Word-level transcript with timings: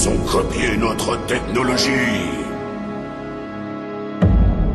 Ils 0.00 0.08
ont 0.10 0.24
copié 0.30 0.76
notre 0.76 1.16
technologie. 1.26 2.30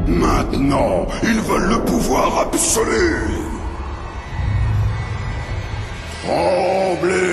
Maintenant, 0.05 1.07
ils 1.23 1.39
veulent 1.39 1.69
le 1.69 1.79
pouvoir 1.85 2.39
absolu. 2.39 3.29
Tremblez 6.23 7.32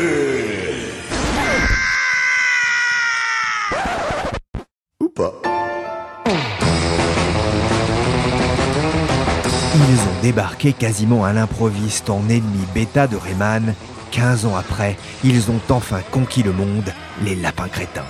débarqué 10.30 10.73
quasiment 10.73 11.25
à 11.25 11.33
l'improviste 11.33 12.09
en 12.09 12.29
ennemi 12.29 12.65
bêta 12.73 13.09
de 13.09 13.16
Rayman. 13.16 13.75
15 14.12 14.47
ans 14.47 14.55
après, 14.55 14.97
ils 15.25 15.51
ont 15.51 15.61
enfin 15.70 16.03
conquis 16.12 16.45
le 16.45 16.53
monde, 16.53 16.95
les 17.25 17.34
lapins 17.34 17.67
crétins. 17.67 18.05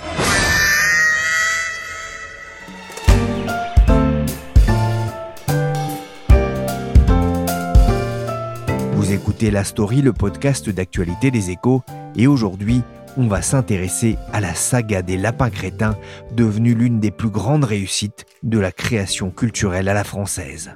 Vous 8.93 9.11
écoutez 9.11 9.49
La 9.49 9.63
Story, 9.63 10.03
le 10.03 10.13
podcast 10.13 10.69
d'actualité 10.69 11.31
des 11.31 11.49
échos, 11.49 11.81
et 12.15 12.27
aujourd'hui, 12.27 12.83
on 13.17 13.25
va 13.25 13.41
s'intéresser 13.41 14.17
à 14.31 14.41
la 14.41 14.53
saga 14.53 15.01
des 15.01 15.17
lapins 15.17 15.49
crétins, 15.49 15.97
devenue 16.33 16.75
l'une 16.75 16.99
des 16.99 17.09
plus 17.09 17.31
grandes 17.31 17.63
réussites 17.63 18.25
de 18.43 18.59
la 18.59 18.71
création 18.71 19.31
culturelle 19.31 19.89
à 19.89 19.95
la 19.95 20.03
française. 20.03 20.75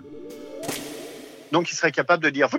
Donc, 1.55 1.71
il 1.71 1.75
serait 1.75 1.93
capable 1.93 2.21
de 2.21 2.29
dire. 2.29 2.49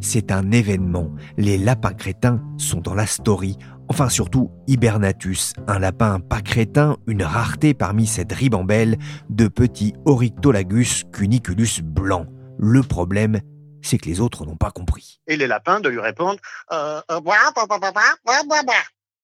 C'est 0.00 0.32
un 0.32 0.50
événement. 0.50 1.10
Les 1.36 1.58
lapins 1.58 1.92
crétins 1.92 2.42
sont 2.56 2.80
dans 2.80 2.94
la 2.94 3.06
story. 3.06 3.58
Enfin 3.90 4.08
surtout 4.08 4.50
Hibernatus, 4.66 5.52
un 5.66 5.78
lapin 5.78 6.20
pas 6.20 6.40
crétin, 6.40 6.96
une 7.06 7.22
rareté 7.22 7.74
parmi 7.74 8.06
cette 8.06 8.32
ribambelle 8.32 8.96
de 9.28 9.46
petits 9.48 9.92
Oryctolagus 10.06 11.04
cuniculus 11.12 11.82
blancs. 11.82 12.28
Le 12.58 12.82
problème, 12.82 13.42
c'est 13.82 13.98
que 13.98 14.06
les 14.06 14.20
autres 14.20 14.46
n'ont 14.46 14.56
pas 14.56 14.70
compris. 14.70 15.20
Et 15.26 15.36
les 15.36 15.46
lapins 15.46 15.80
de 15.80 15.90
lui 15.90 16.00
répondre 16.00 16.40
euh, 16.72 17.02
euh, 17.10 17.20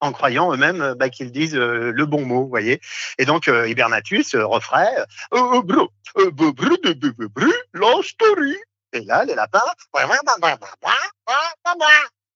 en 0.01 0.13
croyant 0.13 0.53
eux-mêmes 0.53 0.95
qu'ils 1.11 1.33
disent 1.33 1.55
le 1.57 2.07
bon 2.07 2.25
mot, 2.25 2.43
vous 2.43 2.49
voyez. 2.49 2.81
Et 3.19 3.25
donc, 3.25 3.49
euh, 3.49 3.69
Hibernatus 3.69 4.35
referait 4.37 5.05
story. 8.03 8.57
Et 8.93 9.01
là, 9.01 9.25
les 9.25 9.35
lapins, 9.35 9.61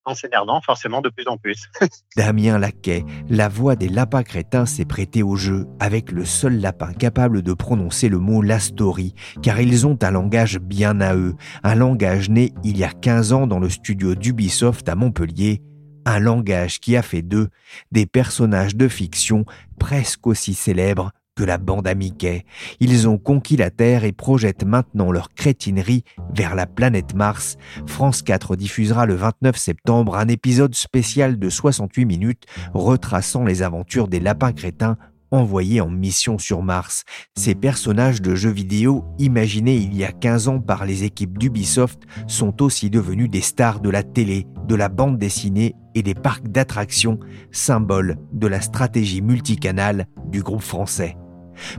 en 0.04 0.14
s'énervant 0.14 0.60
forcément 0.60 1.00
de 1.00 1.08
plus 1.08 1.26
en 1.28 1.36
plus. 1.36 1.68
Damien 2.16 2.58
Laquet, 2.58 3.04
la 3.28 3.48
voix 3.48 3.76
des 3.76 3.88
lapins 3.88 4.22
crétins 4.22 4.66
s'est 4.66 4.84
prêtée 4.84 5.22
au 5.22 5.36
jeu 5.36 5.66
avec 5.80 6.10
le 6.10 6.24
seul 6.24 6.60
lapin 6.60 6.92
capable 6.92 7.42
de 7.42 7.54
prononcer 7.54 8.08
le 8.08 8.18
mot 8.18 8.42
Lastori, 8.42 9.14
car 9.42 9.60
ils 9.60 9.86
ont 9.86 9.98
un 10.02 10.10
langage 10.10 10.58
bien 10.58 11.00
à 11.00 11.14
eux, 11.14 11.34
un 11.62 11.74
langage 11.74 12.30
né 12.30 12.52
il 12.64 12.76
y 12.76 12.84
a 12.84 12.90
15 12.90 13.32
ans 13.32 13.46
dans 13.46 13.60
le 13.60 13.70
studio 13.70 14.14
d'Ubisoft 14.14 14.88
à 14.88 14.94
Montpellier, 14.94 15.62
un 16.04 16.18
langage 16.18 16.80
qui 16.80 16.96
a 16.96 17.02
fait 17.02 17.22
d'eux 17.22 17.48
des 17.90 18.06
personnages 18.06 18.76
de 18.76 18.88
fiction 18.88 19.44
presque 19.78 20.26
aussi 20.26 20.54
célèbres 20.54 21.12
que 21.34 21.44
la 21.44 21.58
bande 21.58 21.86
à. 21.86 22.44
Ils 22.80 23.08
ont 23.08 23.18
conquis 23.18 23.56
la 23.56 23.70
Terre 23.70 24.04
et 24.04 24.12
projettent 24.12 24.64
maintenant 24.64 25.10
leur 25.10 25.32
crétinerie 25.32 26.04
vers 26.34 26.54
la 26.54 26.66
planète 26.66 27.14
Mars. 27.14 27.56
France 27.86 28.22
4 28.22 28.56
diffusera 28.56 29.06
le 29.06 29.14
29 29.14 29.56
septembre 29.56 30.16
un 30.16 30.28
épisode 30.28 30.74
spécial 30.74 31.38
de 31.38 31.48
68 31.48 32.04
minutes 32.04 32.44
retraçant 32.74 33.44
les 33.44 33.62
aventures 33.62 34.08
des 34.08 34.20
lapins 34.20 34.52
crétins 34.52 34.98
envoyés 35.32 35.80
en 35.80 35.90
mission 35.90 36.38
sur 36.38 36.62
Mars. 36.62 37.04
Ces 37.36 37.54
personnages 37.54 38.22
de 38.22 38.34
jeux 38.34 38.50
vidéo, 38.50 39.04
imaginés 39.18 39.76
il 39.76 39.96
y 39.96 40.04
a 40.04 40.12
15 40.12 40.48
ans 40.48 40.60
par 40.60 40.84
les 40.84 41.04
équipes 41.04 41.38
d'Ubisoft, 41.38 42.02
sont 42.28 42.62
aussi 42.62 42.90
devenus 42.90 43.28
des 43.28 43.40
stars 43.40 43.80
de 43.80 43.90
la 43.90 44.02
télé, 44.02 44.46
de 44.68 44.74
la 44.74 44.88
bande 44.88 45.18
dessinée 45.18 45.74
et 45.94 46.02
des 46.02 46.14
parcs 46.14 46.48
d'attractions, 46.48 47.18
symboles 47.50 48.16
de 48.32 48.46
la 48.46 48.60
stratégie 48.60 49.22
multicanale 49.22 50.06
du 50.28 50.42
groupe 50.42 50.62
français. 50.62 51.16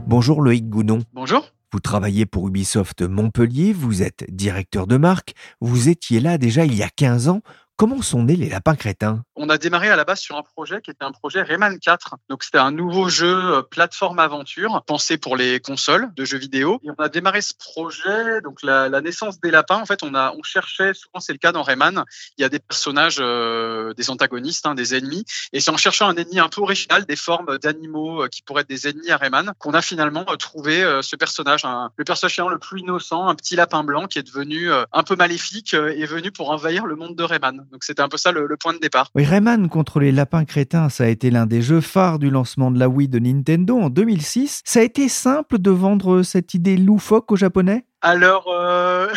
Bonjour 0.06 0.42
Loïc 0.42 0.68
Gounon. 0.68 1.00
Bonjour. 1.12 1.54
Vous 1.72 1.80
travaillez 1.80 2.24
pour 2.24 2.46
Ubisoft 2.46 3.02
Montpellier, 3.02 3.72
vous 3.72 4.02
êtes 4.02 4.24
directeur 4.28 4.86
de 4.86 4.96
marque, 4.96 5.34
vous 5.60 5.88
étiez 5.88 6.20
là 6.20 6.38
déjà 6.38 6.64
il 6.64 6.72
y 6.72 6.84
a 6.84 6.88
15 6.88 7.28
ans. 7.28 7.40
Comment 7.76 8.02
sont 8.02 8.22
nés 8.22 8.36
les 8.36 8.48
lapins 8.48 8.76
crétins? 8.76 9.24
On 9.34 9.48
a 9.48 9.58
démarré 9.58 9.88
à 9.88 9.96
la 9.96 10.04
base 10.04 10.20
sur 10.20 10.36
un 10.36 10.44
projet 10.44 10.80
qui 10.80 10.92
était 10.92 11.04
un 11.04 11.10
projet 11.10 11.42
Rayman 11.42 11.80
4. 11.80 12.14
Donc 12.28 12.44
c'était 12.44 12.58
un 12.58 12.70
nouveau 12.70 13.08
jeu 13.08 13.56
euh, 13.56 13.62
plateforme 13.62 14.20
aventure 14.20 14.84
pensé 14.86 15.18
pour 15.18 15.36
les 15.36 15.58
consoles 15.58 16.08
de 16.14 16.24
jeux 16.24 16.38
vidéo. 16.38 16.78
Et 16.84 16.90
on 16.96 17.02
a 17.02 17.08
démarré 17.08 17.40
ce 17.40 17.52
projet, 17.52 18.40
donc 18.42 18.62
la, 18.62 18.88
naissance 19.00 19.40
des 19.40 19.50
lapins. 19.50 19.78
En 19.78 19.86
fait, 19.86 20.04
on 20.04 20.14
a 20.14 20.32
on 20.38 20.44
cherchait, 20.44 20.94
souvent 20.94 21.18
c'est 21.18 21.32
le 21.32 21.38
cas 21.38 21.50
dans 21.50 21.64
Rayman, 21.64 22.04
il 22.38 22.42
y 22.42 22.44
a 22.44 22.48
des 22.48 22.60
personnages, 22.60 23.16
euh, 23.18 23.92
des 23.94 24.08
antagonistes, 24.08 24.66
hein, 24.66 24.76
des 24.76 24.94
ennemis. 24.94 25.24
Et 25.52 25.58
c'est 25.58 25.72
en 25.72 25.76
cherchant 25.76 26.08
un 26.08 26.14
ennemi 26.14 26.38
un 26.38 26.48
peu 26.48 26.60
original, 26.60 27.06
des 27.06 27.16
formes 27.16 27.58
d'animaux 27.58 28.22
euh, 28.22 28.28
qui 28.28 28.42
pourraient 28.42 28.62
être 28.62 28.68
des 28.68 28.86
ennemis 28.86 29.10
à 29.10 29.16
Rayman, 29.16 29.52
qu'on 29.58 29.74
a 29.74 29.82
finalement 29.82 30.24
trouvé 30.38 30.84
ce 31.02 31.16
personnage, 31.16 31.64
le 31.96 32.04
personnage 32.04 32.38
le 32.38 32.58
plus 32.58 32.82
innocent, 32.82 33.26
un 33.26 33.34
petit 33.34 33.56
lapin 33.56 33.82
blanc 33.82 34.06
qui 34.06 34.20
est 34.20 34.22
devenu 34.22 34.70
un 34.70 35.02
peu 35.02 35.16
maléfique 35.16 35.74
et 35.74 36.06
venu 36.06 36.30
pour 36.30 36.50
envahir 36.50 36.86
le 36.86 36.94
monde 36.94 37.16
de 37.16 37.24
Rayman. 37.24 37.63
Donc 37.70 37.84
c'était 37.84 38.02
un 38.02 38.08
peu 38.08 38.16
ça 38.16 38.32
le, 38.32 38.46
le 38.46 38.56
point 38.56 38.72
de 38.72 38.78
départ. 38.78 39.10
Oui, 39.14 39.24
Rayman 39.24 39.68
contre 39.68 40.00
les 40.00 40.12
lapins 40.12 40.44
crétins, 40.44 40.88
ça 40.88 41.04
a 41.04 41.08
été 41.08 41.30
l'un 41.30 41.46
des 41.46 41.62
jeux 41.62 41.80
phares 41.80 42.18
du 42.18 42.30
lancement 42.30 42.70
de 42.70 42.78
la 42.78 42.88
Wii 42.88 43.08
de 43.08 43.18
Nintendo 43.18 43.78
en 43.78 43.90
2006. 43.90 44.62
Ça 44.64 44.80
a 44.80 44.82
été 44.82 45.08
simple 45.08 45.58
de 45.58 45.70
vendre 45.70 46.22
cette 46.22 46.54
idée 46.54 46.76
loufoque 46.76 47.32
aux 47.32 47.36
Japonais? 47.36 47.86
Alors, 48.00 48.48
euh, 48.48 49.08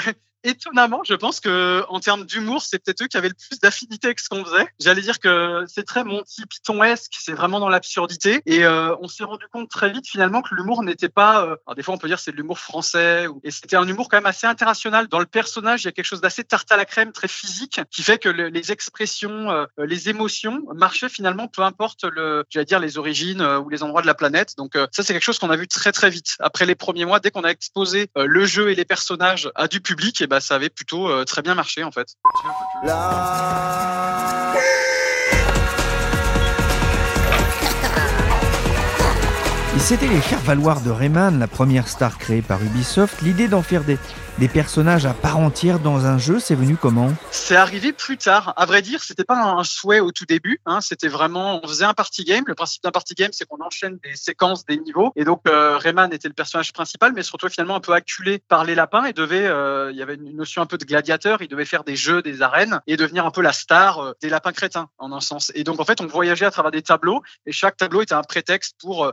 étonnamment, 0.43 1.01
je 1.05 1.13
pense 1.13 1.39
que 1.39 1.83
en 1.89 1.99
termes 1.99 2.25
d'humour, 2.25 2.61
c'est 2.61 2.79
peut-être 2.79 3.03
eux 3.03 3.07
qui 3.07 3.17
avaient 3.17 3.29
le 3.29 3.35
plus 3.35 3.59
d'affinité 3.59 4.07
avec 4.07 4.19
ce 4.19 4.29
qu'on 4.29 4.43
faisait. 4.45 4.67
J'allais 4.79 5.01
dire 5.01 5.19
que 5.19 5.63
c'est 5.67 5.83
très 5.83 6.03
Monty 6.03 6.45
Python-esque, 6.45 7.13
c'est 7.19 7.33
vraiment 7.33 7.59
dans 7.59 7.69
l'absurdité. 7.69 8.41
Et 8.45 8.63
euh, 8.65 8.95
on 9.01 9.07
s'est 9.07 9.23
rendu 9.23 9.45
compte 9.51 9.69
très 9.69 9.91
vite 9.91 10.07
finalement 10.07 10.41
que 10.41 10.53
l'humour 10.55 10.83
n'était 10.83 11.09
pas. 11.09 11.41
euh, 11.43 11.55
alors 11.65 11.75
des 11.75 11.83
fois, 11.83 11.95
on 11.95 11.97
peut 11.97 12.07
dire 12.07 12.19
c'est 12.19 12.31
de 12.31 12.37
l'humour 12.37 12.59
français, 12.59 13.27
et 13.43 13.51
c'était 13.51 13.75
un 13.75 13.87
humour 13.87 14.09
quand 14.09 14.17
même 14.17 14.25
assez 14.25 14.47
international. 14.47 15.07
Dans 15.07 15.19
le 15.19 15.25
personnage, 15.25 15.83
il 15.83 15.85
y 15.85 15.89
a 15.89 15.91
quelque 15.91 16.05
chose 16.05 16.21
d'assez 16.21 16.43
tarte 16.43 16.71
à 16.71 16.77
la 16.77 16.85
crème, 16.85 17.11
très 17.11 17.27
physique, 17.27 17.81
qui 17.91 18.03
fait 18.03 18.17
que 18.17 18.29
le- 18.29 18.49
les 18.49 18.71
expressions, 18.71 19.49
euh, 19.51 19.65
les 19.77 20.09
émotions 20.09 20.61
marchaient 20.75 21.09
finalement, 21.09 21.47
peu 21.47 21.61
importe 21.63 22.03
le, 22.05 22.43
j'allais 22.49 22.65
dire 22.65 22.79
les 22.79 22.97
origines 22.97 23.41
euh, 23.41 23.59
ou 23.59 23.69
les 23.69 23.83
endroits 23.83 24.01
de 24.01 24.07
la 24.07 24.15
planète. 24.15 24.53
Donc 24.57 24.75
euh, 24.75 24.87
ça, 24.91 25.03
c'est 25.03 25.13
quelque 25.13 25.23
chose 25.23 25.39
qu'on 25.39 25.49
a 25.49 25.57
vu 25.57 25.67
très 25.67 25.91
très 25.91 26.09
vite. 26.09 26.35
Après 26.39 26.65
les 26.65 26.75
premiers 26.75 27.05
mois, 27.05 27.19
dès 27.19 27.31
qu'on 27.31 27.43
a 27.43 27.49
exposé 27.49 28.09
euh, 28.17 28.25
le 28.25 28.45
jeu 28.45 28.69
et 28.71 28.75
les 28.75 28.85
personnages 28.85 29.49
à 29.55 29.67
du 29.67 29.81
public, 29.81 30.21
ben 30.27 30.39
ça 30.39 30.55
avait 30.55 30.69
plutôt 30.69 31.09
euh, 31.09 31.23
très 31.23 31.41
bien 31.41 31.55
marché 31.55 31.83
en 31.83 31.91
fait. 31.91 32.07
C'était 39.87 40.09
les 40.09 40.19
faire-valoir 40.19 40.81
de 40.81 40.89
Rayman, 40.89 41.39
la 41.39 41.47
première 41.47 41.87
star 41.87 42.17
créée 42.17 42.41
par 42.41 42.61
Ubisoft. 42.61 43.21
L'idée 43.21 43.47
d'en 43.47 43.61
faire 43.61 43.85
des, 43.85 43.97
personnages 44.49 45.05
à 45.05 45.13
part 45.13 45.37
entière 45.37 45.79
dans 45.79 46.05
un 46.05 46.17
jeu, 46.17 46.41
c'est 46.41 46.55
venu 46.55 46.75
comment? 46.75 47.13
C'est 47.31 47.55
arrivé 47.55 47.93
plus 47.93 48.17
tard. 48.17 48.53
À 48.57 48.65
vrai 48.65 48.81
dire, 48.81 49.01
c'était 49.01 49.23
pas 49.23 49.41
un 49.41 49.63
souhait 49.63 50.01
au 50.01 50.11
tout 50.11 50.25
début. 50.25 50.59
Hein. 50.65 50.81
C'était 50.81 51.07
vraiment, 51.07 51.61
on 51.63 51.67
faisait 51.69 51.85
un 51.85 51.93
party 51.93 52.25
game. 52.25 52.43
Le 52.47 52.53
principe 52.53 52.83
d'un 52.83 52.91
party 52.91 53.13
game, 53.13 53.29
c'est 53.31 53.45
qu'on 53.45 53.63
enchaîne 53.63 53.97
des 54.03 54.13
séquences, 54.17 54.65
des 54.65 54.77
niveaux. 54.77 55.13
Et 55.15 55.23
donc, 55.23 55.43
euh, 55.47 55.77
Rayman 55.77 56.11
était 56.11 56.27
le 56.27 56.33
personnage 56.33 56.73
principal, 56.73 57.13
mais 57.15 57.23
se 57.23 57.31
retrouvait 57.31 57.53
finalement 57.53 57.77
un 57.77 57.79
peu 57.79 57.93
acculé 57.93 58.43
par 58.49 58.65
les 58.65 58.75
lapins 58.75 59.05
et 59.05 59.13
devait, 59.13 59.47
euh, 59.47 59.89
il 59.93 59.97
y 59.97 60.01
avait 60.01 60.15
une 60.15 60.35
notion 60.35 60.61
un 60.61 60.65
peu 60.65 60.77
de 60.77 60.83
gladiateur. 60.83 61.41
Il 61.41 61.47
devait 61.47 61.63
faire 61.63 61.85
des 61.85 61.95
jeux, 61.95 62.21
des 62.21 62.41
arènes 62.41 62.81
et 62.87 62.97
devenir 62.97 63.25
un 63.25 63.31
peu 63.31 63.41
la 63.41 63.53
star 63.53 63.99
euh, 63.99 64.11
des 64.21 64.27
lapins 64.27 64.51
crétins, 64.51 64.89
en 64.97 65.13
un 65.13 65.21
sens. 65.21 65.49
Et 65.55 65.63
donc, 65.63 65.79
en 65.79 65.85
fait, 65.85 66.01
on 66.01 66.07
voyageait 66.07 66.45
à 66.45 66.51
travers 66.51 66.71
des 66.71 66.81
tableaux 66.81 67.21
et 67.45 67.53
chaque 67.53 67.77
tableau 67.77 68.01
était 68.01 68.15
un 68.15 68.23
prétexte 68.23 68.75
pour 68.81 69.05
euh, 69.05 69.11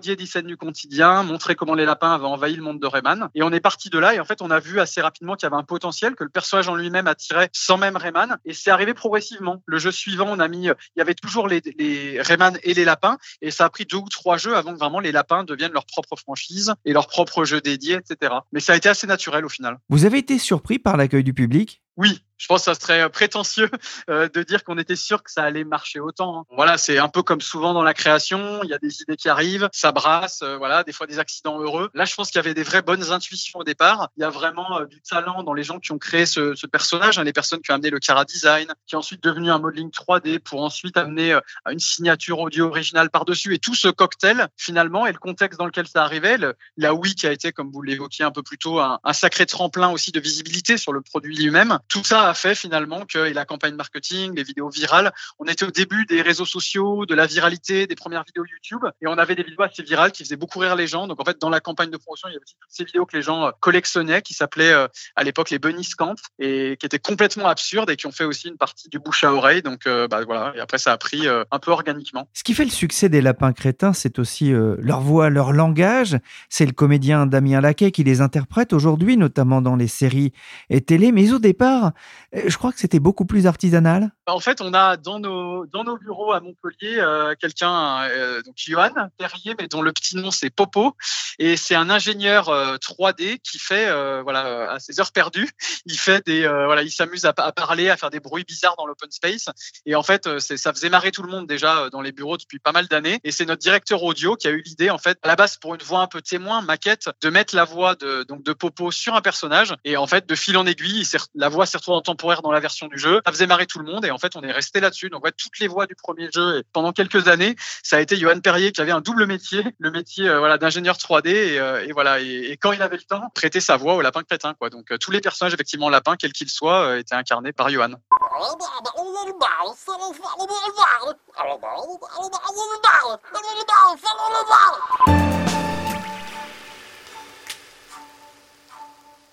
parodier 0.00 0.16
des 0.16 0.42
du 0.42 0.56
quotidien, 0.56 1.22
montrer 1.22 1.54
comment 1.54 1.74
les 1.74 1.84
lapins 1.84 2.14
avaient 2.14 2.24
envahi 2.24 2.56
le 2.56 2.62
monde 2.62 2.80
de 2.80 2.86
Rayman. 2.86 3.28
Et 3.34 3.42
on 3.42 3.52
est 3.52 3.60
parti 3.60 3.90
de 3.90 3.98
là 3.98 4.14
et 4.14 4.20
en 4.20 4.24
fait 4.24 4.40
on 4.40 4.50
a 4.50 4.58
vu 4.58 4.80
assez 4.80 5.02
rapidement 5.02 5.34
qu'il 5.34 5.46
y 5.46 5.52
avait 5.52 5.60
un 5.60 5.64
potentiel, 5.64 6.14
que 6.14 6.24
le 6.24 6.30
personnage 6.30 6.68
en 6.68 6.74
lui-même 6.74 7.06
attirait 7.06 7.50
sans 7.52 7.76
même 7.76 7.96
Rayman. 7.96 8.38
Et 8.46 8.54
c'est 8.54 8.70
arrivé 8.70 8.94
progressivement. 8.94 9.62
Le 9.66 9.78
jeu 9.78 9.90
suivant, 9.90 10.26
on 10.30 10.38
a 10.38 10.48
mis, 10.48 10.64
il 10.66 10.74
y 10.96 11.00
avait 11.00 11.14
toujours 11.14 11.48
les, 11.48 11.60
les 11.78 12.22
Rayman 12.22 12.56
et 12.62 12.72
les 12.72 12.84
lapins 12.84 13.18
et 13.42 13.50
ça 13.50 13.66
a 13.66 13.70
pris 13.70 13.84
deux 13.84 13.98
ou 13.98 14.08
trois 14.08 14.38
jeux 14.38 14.56
avant 14.56 14.72
que 14.72 14.78
vraiment 14.78 15.00
les 15.00 15.12
lapins 15.12 15.44
deviennent 15.44 15.72
leur 15.72 15.84
propre 15.84 16.16
franchise 16.16 16.72
et 16.86 16.92
leur 16.92 17.06
propre 17.06 17.44
jeu 17.44 17.60
dédié, 17.60 17.96
etc. 17.96 18.32
Mais 18.52 18.60
ça 18.60 18.72
a 18.72 18.76
été 18.76 18.88
assez 18.88 19.06
naturel 19.06 19.44
au 19.44 19.50
final. 19.50 19.78
Vous 19.90 20.06
avez 20.06 20.18
été 20.18 20.38
surpris 20.38 20.78
par 20.78 20.96
l'accueil 20.96 21.24
du 21.24 21.34
public? 21.34 21.82
Oui, 22.00 22.22
je 22.38 22.46
pense 22.46 22.64
que 22.64 22.74
ça 22.74 22.80
serait 22.80 23.02
euh, 23.02 23.08
prétentieux 23.10 23.70
euh, 24.08 24.26
de 24.30 24.42
dire 24.42 24.64
qu'on 24.64 24.78
était 24.78 24.96
sûr 24.96 25.22
que 25.22 25.30
ça 25.30 25.42
allait 25.42 25.64
marcher 25.64 26.00
autant. 26.00 26.38
Hein. 26.38 26.44
Voilà, 26.56 26.78
c'est 26.78 26.96
un 26.96 27.08
peu 27.08 27.22
comme 27.22 27.42
souvent 27.42 27.74
dans 27.74 27.82
la 27.82 27.92
création, 27.92 28.62
il 28.64 28.70
y 28.70 28.72
a 28.72 28.78
des 28.78 29.02
idées 29.02 29.16
qui 29.16 29.28
arrivent, 29.28 29.68
ça 29.72 29.92
brasse, 29.92 30.40
euh, 30.42 30.56
voilà, 30.56 30.82
des 30.82 30.92
fois 30.92 31.06
des 31.06 31.18
accidents 31.18 31.60
heureux. 31.60 31.90
Là, 31.92 32.06
je 32.06 32.14
pense 32.14 32.30
qu'il 32.30 32.38
y 32.38 32.44
avait 32.44 32.54
des 32.54 32.62
vraies 32.62 32.80
bonnes 32.80 33.12
intuitions 33.12 33.60
au 33.60 33.64
départ. 33.64 34.08
Il 34.16 34.22
y 34.22 34.24
a 34.24 34.30
vraiment 34.30 34.80
du 34.88 35.02
talent 35.02 35.42
dans 35.42 35.52
les 35.52 35.62
gens 35.62 35.78
qui 35.78 35.92
ont 35.92 35.98
créé 35.98 36.24
ce, 36.24 36.54
ce 36.54 36.66
personnage, 36.66 37.18
hein, 37.18 37.24
les 37.24 37.34
personnes 37.34 37.60
qui 37.60 37.72
ont 37.72 37.74
amené 37.74 37.90
le 37.90 37.98
Cara 37.98 38.24
Design, 38.24 38.68
qui 38.86 38.94
est 38.94 38.98
ensuite 38.98 39.22
devenu 39.22 39.50
un 39.50 39.58
modeling 39.58 39.90
3D 39.90 40.38
pour 40.38 40.62
ensuite 40.62 40.96
amener 40.96 41.38
une 41.70 41.78
signature 41.78 42.38
audio 42.38 42.68
originale 42.68 43.10
par-dessus. 43.10 43.52
Et 43.54 43.58
tout 43.58 43.74
ce 43.74 43.88
cocktail, 43.88 44.48
finalement, 44.56 45.06
et 45.06 45.12
le 45.12 45.18
contexte 45.18 45.58
dans 45.58 45.66
lequel 45.66 45.86
ça 45.86 46.02
arrivait, 46.04 46.38
la 46.78 46.94
Wii 46.94 47.14
qui 47.14 47.26
a 47.26 47.32
été, 47.32 47.52
comme 47.52 47.70
vous 47.70 47.82
l'évoquiez 47.82 48.24
un 48.24 48.30
peu 48.30 48.42
plus 48.42 48.56
tôt, 48.56 48.80
un 48.80 49.12
sacré 49.12 49.44
tremplin 49.44 49.90
aussi 49.90 50.10
de 50.10 50.20
visibilité 50.20 50.78
sur 50.78 50.94
le 50.94 51.02
produit 51.02 51.36
lui-même. 51.36 51.78
Tout 51.90 52.04
ça 52.04 52.28
a 52.28 52.34
fait 52.34 52.54
finalement 52.54 53.04
que 53.04 53.18
la 53.18 53.44
campagne 53.44 53.74
marketing, 53.74 54.32
les 54.36 54.44
vidéos 54.44 54.70
virales, 54.70 55.12
on 55.40 55.44
était 55.46 55.64
au 55.64 55.72
début 55.72 56.06
des 56.06 56.22
réseaux 56.22 56.44
sociaux, 56.44 57.04
de 57.04 57.16
la 57.16 57.26
viralité, 57.26 57.88
des 57.88 57.96
premières 57.96 58.22
vidéos 58.22 58.44
YouTube, 58.44 58.84
et 59.02 59.08
on 59.08 59.18
avait 59.18 59.34
des 59.34 59.42
vidéos 59.42 59.62
assez 59.62 59.82
virales 59.82 60.12
qui 60.12 60.22
faisaient 60.22 60.36
beaucoup 60.36 60.60
rire 60.60 60.76
les 60.76 60.86
gens. 60.86 61.08
Donc 61.08 61.20
en 61.20 61.24
fait, 61.24 61.40
dans 61.40 61.50
la 61.50 61.58
campagne 61.58 61.90
de 61.90 61.96
promotion, 61.96 62.28
il 62.28 62.34
y 62.34 62.36
avait 62.36 62.44
toutes 62.44 62.58
ces 62.68 62.84
vidéos 62.84 63.06
que 63.06 63.16
les 63.16 63.22
gens 63.22 63.46
euh, 63.46 63.50
collectionnaient, 63.58 64.22
qui 64.22 64.34
s'appelaient 64.34 64.72
euh, 64.72 64.86
à 65.16 65.24
l'époque 65.24 65.50
les 65.50 65.58
bunny 65.58 65.82
scant, 65.82 66.14
et 66.38 66.76
qui 66.78 66.86
étaient 66.86 67.00
complètement 67.00 67.48
absurdes 67.48 67.90
et 67.90 67.96
qui 67.96 68.06
ont 68.06 68.12
fait 68.12 68.24
aussi 68.24 68.46
une 68.48 68.56
partie 68.56 68.88
du 68.88 69.00
bouche 69.00 69.24
à 69.24 69.34
oreille. 69.34 69.62
Donc 69.62 69.88
euh, 69.88 70.06
bah, 70.06 70.22
voilà, 70.24 70.52
et 70.54 70.60
après 70.60 70.78
ça 70.78 70.92
a 70.92 70.98
pris 70.98 71.26
un 71.28 71.58
peu 71.58 71.72
organiquement. 71.72 72.28
Ce 72.34 72.44
qui 72.44 72.54
fait 72.54 72.64
le 72.64 72.70
succès 72.70 73.08
des 73.08 73.20
lapins 73.20 73.52
crétins, 73.52 73.92
c'est 73.92 74.20
aussi 74.20 74.52
leur 74.52 75.00
voix, 75.00 75.28
leur 75.28 75.52
langage. 75.52 76.18
C'est 76.48 76.66
le 76.66 76.72
comédien 76.72 77.26
Damien 77.26 77.60
Laquet 77.60 77.90
qui 77.90 78.04
les 78.04 78.20
interprète 78.20 78.72
aujourd'hui, 78.72 79.16
notamment 79.16 79.60
dans 79.60 79.74
les 79.74 79.88
séries 79.88 80.32
et 80.68 80.80
télé. 80.80 81.10
Mais 81.10 81.32
au 81.32 81.38
départ, 81.38 81.79
euh, 81.86 82.42
je 82.46 82.56
crois 82.56 82.72
que 82.72 82.78
c'était 82.78 83.00
beaucoup 83.00 83.24
plus 83.24 83.46
artisanal. 83.46 84.10
En 84.26 84.40
fait, 84.40 84.60
on 84.60 84.72
a 84.74 84.96
dans 84.96 85.18
nos, 85.18 85.66
dans 85.66 85.84
nos 85.84 85.98
bureaux 85.98 86.32
à 86.32 86.40
Montpellier 86.40 86.98
euh, 86.98 87.34
quelqu'un, 87.40 88.02
euh, 88.02 88.42
donc 88.42 88.54
Johan 88.56 88.92
Perrier, 89.18 89.54
mais 89.58 89.68
dont 89.68 89.82
le 89.82 89.92
petit 89.92 90.16
nom 90.16 90.30
c'est 90.30 90.50
Popo. 90.50 90.96
Et 91.38 91.56
c'est 91.56 91.74
un 91.74 91.90
ingénieur 91.90 92.46
3D 92.78 93.38
qui 93.40 93.58
fait, 93.58 93.90
voilà, 94.22 94.72
à 94.72 94.78
ses 94.78 95.00
heures 95.00 95.12
perdues, 95.12 95.50
il 95.86 95.98
fait 95.98 96.24
des, 96.26 96.46
voilà, 96.46 96.82
il 96.82 96.90
s'amuse 96.90 97.24
à, 97.24 97.32
à, 97.34 97.52
parler, 97.52 97.88
à 97.88 97.96
faire 97.96 98.10
des 98.10 98.20
bruits 98.20 98.44
bizarres 98.44 98.74
dans 98.76 98.84
l'open 98.84 99.10
space. 99.10 99.46
Et 99.86 99.94
en 99.94 100.02
fait, 100.02 100.38
ça 100.38 100.72
faisait 100.72 100.90
marrer 100.90 101.12
tout 101.12 101.22
le 101.22 101.30
monde 101.30 101.46
déjà 101.46 101.88
dans 101.90 102.02
les 102.02 102.12
bureaux 102.12 102.36
depuis 102.36 102.58
pas 102.58 102.72
mal 102.72 102.88
d'années. 102.88 103.20
Et 103.24 103.32
c'est 103.32 103.46
notre 103.46 103.62
directeur 103.62 104.02
audio 104.02 104.36
qui 104.36 104.48
a 104.48 104.50
eu 104.50 104.60
l'idée, 104.60 104.90
en 104.90 104.98
fait, 104.98 105.18
à 105.22 105.28
la 105.28 105.36
base 105.36 105.56
pour 105.56 105.74
une 105.74 105.82
voix 105.82 106.00
un 106.00 106.06
peu 106.08 106.20
témoin, 106.20 106.60
maquette, 106.60 107.08
de 107.22 107.30
mettre 107.30 107.54
la 107.54 107.64
voix 107.64 107.94
de, 107.94 108.24
donc 108.24 108.42
de 108.42 108.52
Popo 108.52 108.90
sur 108.90 109.14
un 109.14 109.22
personnage. 109.22 109.74
Et 109.84 109.96
en 109.96 110.06
fait, 110.06 110.28
de 110.28 110.34
fil 110.34 110.56
en 110.56 110.66
aiguille, 110.66 111.04
la 111.34 111.48
voix 111.48 111.59
s'est 111.66 111.78
retrouvée 111.78 111.96
en 111.96 112.02
temporaire 112.02 112.42
dans 112.42 112.52
la 112.52 112.60
version 112.60 112.86
du 112.86 112.98
jeu. 112.98 113.20
Ça 113.24 113.32
faisait 113.32 113.46
marrer 113.46 113.66
tout 113.66 113.78
le 113.78 113.90
monde 113.90 114.04
et 114.04 114.10
en 114.10 114.18
fait 114.18 114.36
on 114.36 114.42
est 114.42 114.52
resté 114.52 114.80
là-dessus. 114.80 115.10
Donc 115.10 115.24
ouais, 115.24 115.32
toutes 115.32 115.58
les 115.58 115.68
voix 115.68 115.86
du 115.86 115.94
premier 115.94 116.30
jeu 116.32 116.58
et 116.58 116.62
pendant 116.72 116.92
quelques 116.92 117.28
années, 117.28 117.56
ça 117.82 117.96
a 117.96 118.00
été 118.00 118.16
Johan 118.16 118.40
Perrier 118.40 118.72
qui 118.72 118.80
avait 118.80 118.92
un 118.92 119.00
double 119.00 119.26
métier, 119.26 119.64
le 119.78 119.90
métier 119.90 120.28
euh, 120.28 120.38
voilà 120.38 120.58
d'ingénieur 120.58 120.96
3D 120.96 121.28
et, 121.28 121.58
euh, 121.58 121.84
et 121.86 121.92
voilà 121.92 122.20
et, 122.20 122.56
quand 122.60 122.72
il 122.72 122.82
avait 122.82 122.96
le 122.96 123.02
temps, 123.02 123.30
prêter 123.34 123.60
sa 123.60 123.76
voix 123.76 123.94
au 123.94 124.00
lapin 124.00 124.22
crétin 124.22 124.54
quoi. 124.54 124.70
Donc 124.70 124.90
euh, 124.92 124.98
tous 124.98 125.10
les 125.10 125.20
personnages 125.20 125.54
effectivement 125.54 125.88
lapins 125.88 126.16
quels 126.16 126.32
qu'ils 126.32 126.50
soient 126.50 126.98
étaient 126.98 127.14
incarnés 127.14 127.52
par 127.52 127.70
Johan. 127.70 127.90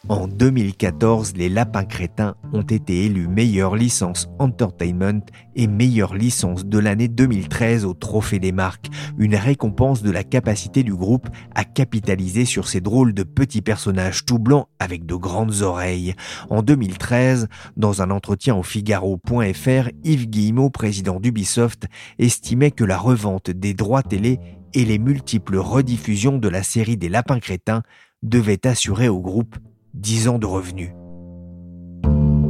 En 0.10 0.26
2014, 0.30 1.34
les 1.36 1.50
Lapins 1.50 1.84
Crétins 1.84 2.36
ont 2.54 2.62
été 2.62 3.04
élus 3.04 3.28
meilleure 3.28 3.76
licence 3.76 4.30
entertainment 4.40 5.26
et 5.58 5.68
meilleure 5.68 6.16
licence 6.16 6.66
de 6.66 6.80
l'année 6.80 7.10
2013 7.10 7.84
au 7.84 7.94
Trophée 7.94 8.40
des 8.40 8.54
marques, 8.54 8.88
une 9.18 9.36
récompense 9.36 10.04
de 10.04 10.12
la 10.12 10.24
capacité 10.24 10.84
du 10.84 10.96
groupe 10.96 11.28
à 11.56 11.66
capitaliser 11.66 12.46
sur 12.46 12.70
ces 12.70 12.80
drôles 12.80 13.14
de 13.14 13.24
petits 13.24 13.62
personnages 13.62 14.24
tout 14.24 14.40
blancs 14.40 14.68
avec 14.80 15.06
de 15.06 15.16
grandes 15.16 15.62
oreilles. 15.62 16.16
En 16.50 16.62
2013, 16.62 17.50
dans 17.76 18.02
un 18.02 18.10
entretien 18.10 18.56
au 18.56 18.64
Figaro.fr, 18.64 19.90
Yves 20.06 20.30
Guillemot, 20.30 20.70
président 20.70 21.20
d'Ubisoft, 21.20 21.88
estimait 22.18 22.72
que 22.72 22.86
la 22.86 22.98
revente 22.98 23.52
des 23.52 23.74
droits 23.74 24.04
télé 24.04 24.40
et 24.74 24.86
les 24.86 25.00
multiples 25.00 25.58
rediffusions 25.58 26.38
de 26.38 26.48
la 26.48 26.64
série 26.64 26.96
des 26.96 27.10
Lapins 27.10 27.40
Crétins 27.40 27.84
devaient 28.24 28.66
assurer 28.66 29.10
au 29.10 29.20
groupe 29.20 29.58
10 29.98 30.28
ans 30.28 30.38
de 30.38 30.46
revenus. 30.46 30.92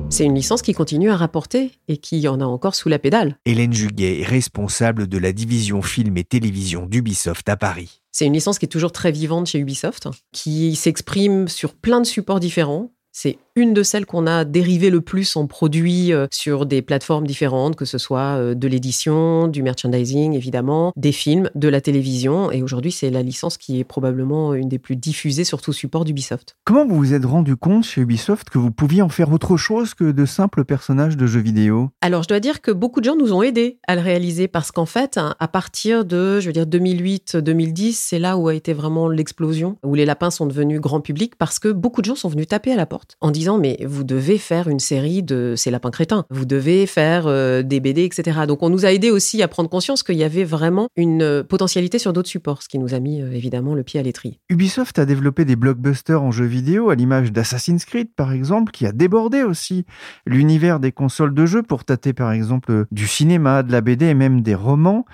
C'est 0.09 0.25
une 0.25 0.35
licence 0.35 0.61
qui 0.61 0.73
continue 0.73 1.09
à 1.09 1.15
rapporter 1.15 1.71
et 1.87 1.97
qui 1.97 2.27
en 2.27 2.39
a 2.39 2.45
encore 2.45 2.75
sous 2.75 2.89
la 2.89 2.99
pédale. 2.99 3.37
Hélène 3.45 3.73
Juguet 3.73 4.21
est 4.21 4.25
responsable 4.25 5.07
de 5.07 5.17
la 5.17 5.31
division 5.31 5.81
film 5.81 6.17
et 6.17 6.23
télévision 6.23 6.85
d'Ubisoft 6.85 7.47
à 7.49 7.57
Paris. 7.57 8.01
C'est 8.11 8.25
une 8.25 8.33
licence 8.33 8.59
qui 8.59 8.65
est 8.65 8.69
toujours 8.69 8.91
très 8.91 9.11
vivante 9.11 9.47
chez 9.47 9.59
Ubisoft, 9.59 10.09
qui 10.33 10.75
s'exprime 10.75 11.47
sur 11.47 11.73
plein 11.73 12.01
de 12.01 12.05
supports 12.05 12.39
différents. 12.39 12.91
C'est 13.11 13.37
une 13.57 13.73
de 13.73 13.81
celles 13.81 14.05
qu'on 14.05 14.27
a 14.27 14.45
dérivé 14.45 14.91
le 14.91 15.01
plus 15.01 15.35
en 15.35 15.47
produits 15.47 16.13
euh, 16.13 16.27
sur 16.31 16.67
des 16.67 16.83
plateformes 16.83 17.25
différentes, 17.25 17.75
que 17.75 17.85
ce 17.85 17.97
soit 17.97 18.37
euh, 18.37 18.53
de 18.53 18.67
l'édition, 18.67 19.47
du 19.47 19.63
merchandising 19.63 20.33
évidemment, 20.33 20.93
des 20.95 21.11
films, 21.11 21.49
de 21.55 21.67
la 21.67 21.81
télévision. 21.81 22.51
Et 22.51 22.61
aujourd'hui, 22.61 22.91
c'est 22.91 23.09
la 23.09 23.23
licence 23.23 23.57
qui 23.57 23.79
est 23.79 23.83
probablement 23.83 24.53
une 24.53 24.69
des 24.69 24.77
plus 24.77 24.95
diffusées 24.95 25.43
sur 25.43 25.61
tout 25.61 25.73
support 25.73 26.05
d'Ubisoft. 26.05 26.55
Comment 26.65 26.85
vous 26.85 26.97
vous 26.97 27.13
êtes 27.13 27.25
rendu 27.25 27.55
compte 27.55 27.83
chez 27.83 28.01
Ubisoft 28.01 28.49
que 28.51 28.59
vous 28.59 28.69
pouviez 28.69 29.01
en 29.01 29.09
faire 29.09 29.31
autre 29.31 29.57
chose 29.57 29.95
que 29.95 30.11
de 30.11 30.25
simples 30.25 30.63
personnages 30.63 31.17
de 31.17 31.25
jeux 31.25 31.41
vidéo? 31.41 31.89
Alors, 32.01 32.21
je 32.21 32.27
dois 32.27 32.39
dire 32.39 32.61
que 32.61 32.69
beaucoup 32.69 32.99
de 32.99 33.05
gens 33.05 33.15
nous 33.15 33.33
ont 33.33 33.41
aidés 33.41 33.79
à 33.87 33.95
le 33.95 34.01
réaliser 34.01 34.47
parce 34.47 34.71
qu'en 34.71 34.85
fait, 34.85 35.19
à 35.39 35.47
partir 35.47 36.05
de, 36.05 36.39
je 36.39 36.45
veux 36.45 36.53
dire, 36.53 36.65
2008-2010, 36.65 37.93
c'est 37.93 38.19
là 38.19 38.37
où 38.37 38.49
a 38.49 38.53
été 38.53 38.73
vraiment 38.73 39.09
l'explosion, 39.09 39.77
où 39.83 39.95
les 39.95 40.05
lapins 40.05 40.29
sont 40.29 40.45
devenus 40.45 40.79
grand 40.79 41.01
public 41.01 41.35
parce 41.37 41.57
que 41.57 41.69
beaucoup 41.69 42.01
de 42.01 42.05
gens 42.05 42.15
sont 42.15 42.29
venus 42.29 42.47
taper 42.47 42.71
à 42.71 42.75
la 42.75 42.85
porte 42.85 43.17
en 43.19 43.31
disant 43.31 43.46
mais 43.55 43.77
vous 43.85 44.03
devez 44.03 44.37
faire 44.37 44.67
une 44.67 44.79
série 44.79 45.23
de 45.23 45.53
ces 45.55 45.71
lapins 45.71 45.91
crétins, 45.91 46.25
vous 46.29 46.45
devez 46.45 46.85
faire 46.85 47.27
euh, 47.27 47.63
des 47.63 47.79
BD, 47.79 48.03
etc. 48.03 48.39
Donc 48.47 48.63
on 48.63 48.69
nous 48.69 48.85
a 48.85 48.91
aidé 48.91 49.11
aussi 49.11 49.41
à 49.41 49.47
prendre 49.47 49.69
conscience 49.69 50.03
qu'il 50.03 50.17
y 50.17 50.23
avait 50.23 50.43
vraiment 50.43 50.89
une 50.97 51.21
euh, 51.21 51.43
potentialité 51.43 51.99
sur 51.99 52.11
d'autres 52.13 52.29
supports, 52.29 52.63
ce 52.63 52.67
qui 52.67 52.79
nous 52.79 52.93
a 52.93 52.99
mis 52.99 53.21
euh, 53.21 53.31
évidemment 53.31 53.75
le 53.75 53.83
pied 53.83 53.99
à 53.99 54.03
l'étrier. 54.03 54.39
Ubisoft 54.49 54.99
a 54.99 55.05
développé 55.05 55.45
des 55.45 55.55
blockbusters 55.55 56.21
en 56.21 56.31
jeux 56.31 56.45
vidéo, 56.45 56.89
à 56.89 56.95
l'image 56.95 57.31
d'Assassin's 57.31 57.85
Creed 57.85 58.09
par 58.15 58.33
exemple, 58.33 58.71
qui 58.71 58.85
a 58.85 58.91
débordé 58.91 59.43
aussi 59.43 59.85
l'univers 60.25 60.79
des 60.79 60.91
consoles 60.91 61.33
de 61.33 61.45
jeux 61.45 61.63
pour 61.63 61.85
tâter 61.85 62.13
par 62.13 62.31
exemple 62.31 62.85
du 62.91 63.07
cinéma, 63.07 63.63
de 63.63 63.71
la 63.71 63.81
BD 63.81 64.07
et 64.07 64.13
même 64.15 64.41
des 64.41 64.55
romans. 64.55 65.05